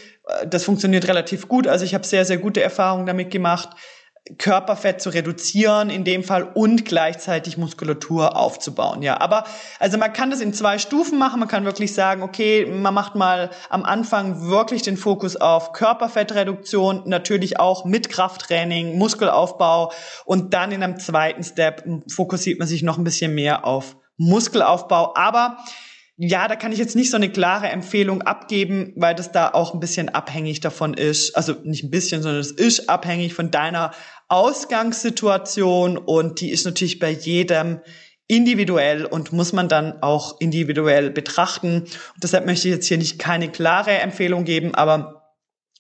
das 0.47 0.65
funktioniert 0.65 1.09
relativ 1.09 1.49
gut. 1.49 1.67
Also 1.67 1.85
ich 1.85 1.95
habe 1.95 2.07
sehr, 2.07 2.25
sehr 2.25 2.39
gute 2.39 2.63
Erfahrungen 2.63 3.07
damit 3.07 3.31
gemacht, 3.31 3.71
Körperfett 4.39 5.01
zu 5.01 5.11
reduzieren 5.11 5.91
in 5.91 6.05
dem 6.05 6.23
Fall 6.23 6.45
und 6.55 6.85
gleichzeitig 6.85 7.57
Muskulatur 7.57 8.37
aufzubauen. 8.37 9.03
Ja, 9.03 9.21
aber 9.21 9.45
also 9.79 9.99
man 9.99 10.13
kann 10.13 10.31
das 10.31 10.41
in 10.41 10.53
zwei 10.53 10.79
Stufen 10.79 11.19
machen. 11.19 11.41
Man 11.41 11.49
kann 11.49 11.65
wirklich 11.65 11.95
sagen, 11.95 12.23
okay, 12.23 12.67
man 12.67 12.95
macht 12.95 13.15
mal 13.17 13.51
am 13.71 13.85
Anfang 13.85 14.49
wirklich 14.49 14.83
den 14.83 14.97
Fokus 14.97 15.37
auf 15.37 15.73
Körperfettreduktion, 15.73 17.03
natürlich 17.07 17.59
auch 17.59 17.85
mit 17.85 18.09
Krafttraining, 18.09 18.99
Muskelaufbau 18.99 19.93
und 20.25 20.55
dann 20.55 20.71
in 20.71 20.83
einem 20.83 20.99
zweiten 20.99 21.43
Step 21.43 21.85
fokussiert 22.09 22.59
man 22.59 22.69
sich 22.69 22.83
noch 22.83 22.99
ein 22.99 23.05
bisschen 23.05 23.35
mehr 23.35 23.65
auf 23.65 23.97
Muskelaufbau. 24.17 25.15
Aber 25.17 25.57
ja, 26.23 26.49
da 26.49 26.57
kann 26.57 26.71
ich 26.71 26.79
jetzt 26.79 26.97
nicht 26.97 27.11
so 27.11 27.17
eine 27.17 27.31
klare 27.31 27.71
Empfehlung 27.71 28.21
abgeben, 28.21 28.93
weil 28.95 29.15
das 29.15 29.33
da 29.33 29.49
auch 29.49 29.73
ein 29.73 29.81
bisschen 29.81 30.11
abhängig 30.11 30.61
davon 30.61 30.93
ist. 30.93 31.35
Also 31.35 31.55
nicht 31.65 31.83
ein 31.83 31.91
bisschen, 31.91 32.21
sondern 32.23 32.43
es 32.43 32.51
ist 32.51 32.91
abhängig 32.91 33.33
von 33.33 33.51
deiner 33.51 33.93
Ausgangssituation 34.29 35.97
und 35.97 36.43
die 36.43 36.51
ist 36.51 36.67
natürlich 36.67 36.99
bei 36.99 37.09
jedem 37.09 37.81
individuell 38.27 39.07
und 39.07 39.33
muss 39.33 39.55
man 39.55 39.71
dann 39.71 40.03
auch 40.03 40.39
individuell 40.43 41.09
betrachten. 41.09 41.85
Und 41.85 42.23
deshalb 42.23 42.45
möchte 42.45 42.69
ich 42.69 42.75
jetzt 42.75 42.87
hier 42.87 42.99
nicht 42.99 43.19
keine 43.19 43.49
klare 43.49 43.93
Empfehlung 43.93 44.45
geben, 44.45 44.75
aber 44.75 45.20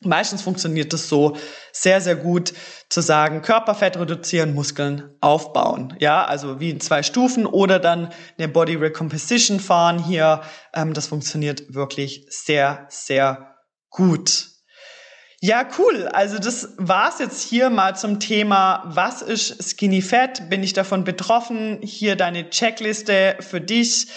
Meistens 0.02 0.40
funktioniert 0.40 0.94
es 0.94 1.10
so 1.10 1.36
sehr, 1.72 2.00
sehr 2.00 2.16
gut 2.16 2.54
zu 2.88 3.02
sagen, 3.02 3.42
Körperfett 3.42 3.98
reduzieren, 3.98 4.54
Muskeln 4.54 5.10
aufbauen. 5.20 5.94
Ja, 5.98 6.24
also 6.24 6.58
wie 6.58 6.70
in 6.70 6.80
zwei 6.80 7.02
Stufen 7.02 7.44
oder 7.44 7.78
dann 7.78 8.10
eine 8.38 8.48
Body 8.48 8.76
Recomposition 8.76 9.60
fahren 9.60 10.02
hier. 10.02 10.40
Ähm, 10.74 10.94
das 10.94 11.06
funktioniert 11.06 11.74
wirklich 11.74 12.26
sehr, 12.30 12.86
sehr 12.88 13.56
gut. 13.90 14.48
Ja, 15.42 15.66
cool. 15.78 16.06
Also 16.08 16.38
das 16.38 16.74
war's 16.76 17.18
jetzt 17.18 17.42
hier 17.42 17.70
mal 17.70 17.96
zum 17.96 18.20
Thema, 18.20 18.82
was 18.86 19.22
ist 19.22 19.70
Skinny 19.70 20.02
Fat? 20.02 20.50
Bin 20.50 20.62
ich 20.62 20.74
davon 20.74 21.04
betroffen? 21.04 21.78
Hier 21.82 22.16
deine 22.16 22.50
Checkliste 22.50 23.36
für 23.40 23.60
dich. 23.60 24.08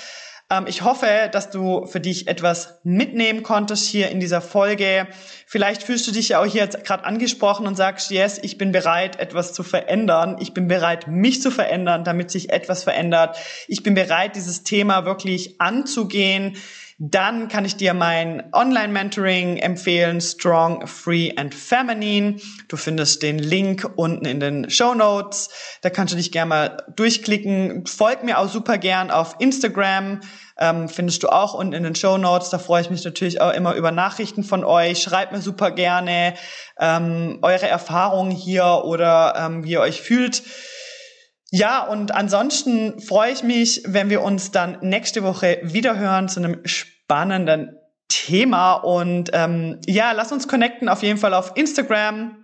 Ähm, 0.50 0.66
ich 0.68 0.84
hoffe, 0.84 1.30
dass 1.32 1.50
du 1.50 1.86
für 1.86 2.00
dich 2.00 2.28
etwas 2.28 2.80
mitnehmen 2.84 3.44
konntest 3.44 3.88
hier 3.88 4.10
in 4.10 4.20
dieser 4.20 4.42
Folge. 4.42 5.08
Vielleicht 5.48 5.84
fühlst 5.84 6.08
du 6.08 6.12
dich 6.12 6.30
ja 6.30 6.42
auch 6.42 6.46
hier 6.46 6.64
jetzt 6.64 6.84
gerade 6.84 7.06
angesprochen 7.06 7.68
und 7.68 7.76
sagst, 7.76 8.12
yes, 8.12 8.40
ich 8.42 8.58
bin 8.58 8.72
bereit, 8.72 9.20
etwas 9.20 9.54
zu 9.54 9.64
verändern. 9.64 10.38
Ich 10.40 10.54
bin 10.54 10.68
bereit, 10.68 11.08
mich 11.08 11.42
zu 11.42 11.52
verändern, 11.52 12.04
damit 12.04 12.32
sich 12.32 12.52
etwas 12.52 12.84
verändert. 12.84 13.38
Ich 13.68 13.84
bin 13.84 13.94
bereit, 13.94 14.36
dieses 14.36 14.64
Thema 14.64 15.06
wirklich 15.06 15.60
anzugehen 15.60 16.58
dann 17.06 17.50
kann 17.50 17.66
ich 17.66 17.76
dir 17.76 17.94
mein 17.94 18.44
Online-Mentoring 18.54 19.58
empfehlen, 19.58 20.22
Strong, 20.22 20.88
Free 20.88 21.34
and 21.36 21.54
Feminine. 21.54 22.38
Du 22.70 22.78
findest 22.78 23.24
den 23.24 23.40
Link 23.40 23.92
unten 23.98 24.24
in 24.24 24.40
den 24.40 24.70
Show 24.70 24.94
Notes. 24.94 25.50
Da 25.82 25.90
kannst 25.90 26.14
du 26.14 26.18
dich 26.18 26.32
gerne 26.32 26.48
mal 26.48 26.78
durchklicken. 26.96 27.86
Folg 27.88 28.24
mir 28.24 28.40
auch 28.40 28.48
super 28.48 28.78
gern 28.78 29.12
auf 29.12 29.36
Instagram. 29.40 30.22
Ähm, 30.58 30.88
findest 30.88 31.24
du 31.24 31.28
auch 31.28 31.54
unten 31.54 31.74
in 31.74 31.84
den 31.84 31.96
Show 31.96 32.18
Notes. 32.18 32.52
Da 32.52 32.58
freue 32.58 32.84
ich 32.84 32.90
mich 32.90 33.04
natürlich 33.04 33.42
auch 33.42 33.52
immer 33.52 33.74
über 33.74 33.92
Nachrichten 33.92 34.46
von 34.46 34.64
euch. 34.64 35.02
Schreibt 35.02 35.34
mir 35.34 35.42
super 35.42 35.72
gerne 35.72 36.36
ähm, 36.80 37.40
eure 37.42 37.68
Erfahrungen 37.68 38.32
hier 38.32 38.84
oder 38.86 39.34
ähm, 39.38 39.66
wie 39.66 39.72
ihr 39.72 39.82
euch 39.82 40.02
fühlt. 40.02 40.42
Ja, 41.52 41.86
und 41.86 42.16
ansonsten 42.16 43.00
freue 43.02 43.32
ich 43.34 43.44
mich, 43.44 43.84
wenn 43.86 44.10
wir 44.10 44.22
uns 44.22 44.52
dann 44.52 44.78
nächste 44.82 45.22
Woche 45.22 45.60
wieder 45.62 46.00
hören 46.00 46.30
zu 46.30 46.40
einem 46.40 46.62
spannenden 47.06 47.78
Thema. 48.08 48.74
Und 48.74 49.32
ähm, 49.34 49.80
ja, 49.88 50.12
lass 50.12 50.32
uns 50.32 50.48
connecten 50.48 50.90
auf 50.90 51.04
jeden 51.04 51.20
Fall 51.20 51.34
auf 51.34 51.54
Instagram. 51.56 52.38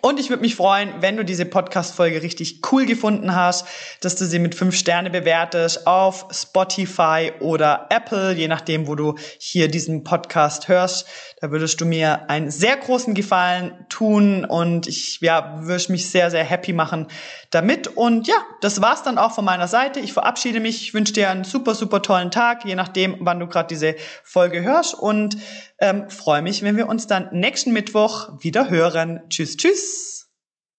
Und 0.00 0.18
ich 0.18 0.30
würde 0.30 0.40
mich 0.40 0.56
freuen, 0.56 0.90
wenn 1.00 1.18
du 1.18 1.24
diese 1.24 1.44
Podcast-Folge 1.44 2.22
richtig 2.22 2.62
cool 2.72 2.86
gefunden 2.86 3.36
hast, 3.36 3.66
dass 4.00 4.16
du 4.16 4.24
sie 4.24 4.38
mit 4.38 4.54
fünf 4.54 4.74
Sterne 4.74 5.10
bewertest 5.10 5.86
auf 5.86 6.26
Spotify 6.32 7.32
oder 7.40 7.88
Apple, 7.90 8.32
je 8.32 8.48
nachdem, 8.48 8.88
wo 8.88 8.94
du 8.94 9.16
hier 9.38 9.68
diesen 9.68 10.02
Podcast 10.02 10.68
hörst. 10.68 11.06
Da 11.42 11.50
würdest 11.50 11.80
du 11.80 11.84
mir 11.84 12.30
einen 12.30 12.52
sehr 12.52 12.76
großen 12.76 13.14
Gefallen 13.14 13.72
tun 13.88 14.44
und 14.44 14.86
ich 14.86 15.20
ja, 15.22 15.58
würde 15.62 15.90
mich 15.90 16.08
sehr, 16.08 16.30
sehr 16.30 16.44
happy 16.44 16.72
machen 16.72 17.08
damit. 17.50 17.88
Und 17.88 18.28
ja, 18.28 18.36
das 18.60 18.80
war's 18.80 19.02
dann 19.02 19.18
auch 19.18 19.34
von 19.34 19.44
meiner 19.44 19.66
Seite. 19.66 19.98
Ich 19.98 20.12
verabschiede 20.12 20.60
mich. 20.60 20.82
Ich 20.82 20.94
wünsche 20.94 21.14
dir 21.14 21.30
einen 21.30 21.42
super, 21.42 21.74
super 21.74 22.00
tollen 22.00 22.30
Tag, 22.30 22.64
je 22.64 22.76
nachdem, 22.76 23.16
wann 23.18 23.40
du 23.40 23.48
gerade 23.48 23.66
diese 23.66 23.96
Folge 24.22 24.62
hörst 24.62 24.94
und 24.94 25.36
ähm, 25.80 26.08
freue 26.10 26.42
mich, 26.42 26.62
wenn 26.62 26.76
wir 26.76 26.88
uns 26.88 27.08
dann 27.08 27.28
nächsten 27.32 27.72
Mittwoch 27.72 28.40
wieder 28.40 28.70
hören. 28.70 29.22
Tschüss, 29.28 29.56
tschüss. 29.56 30.21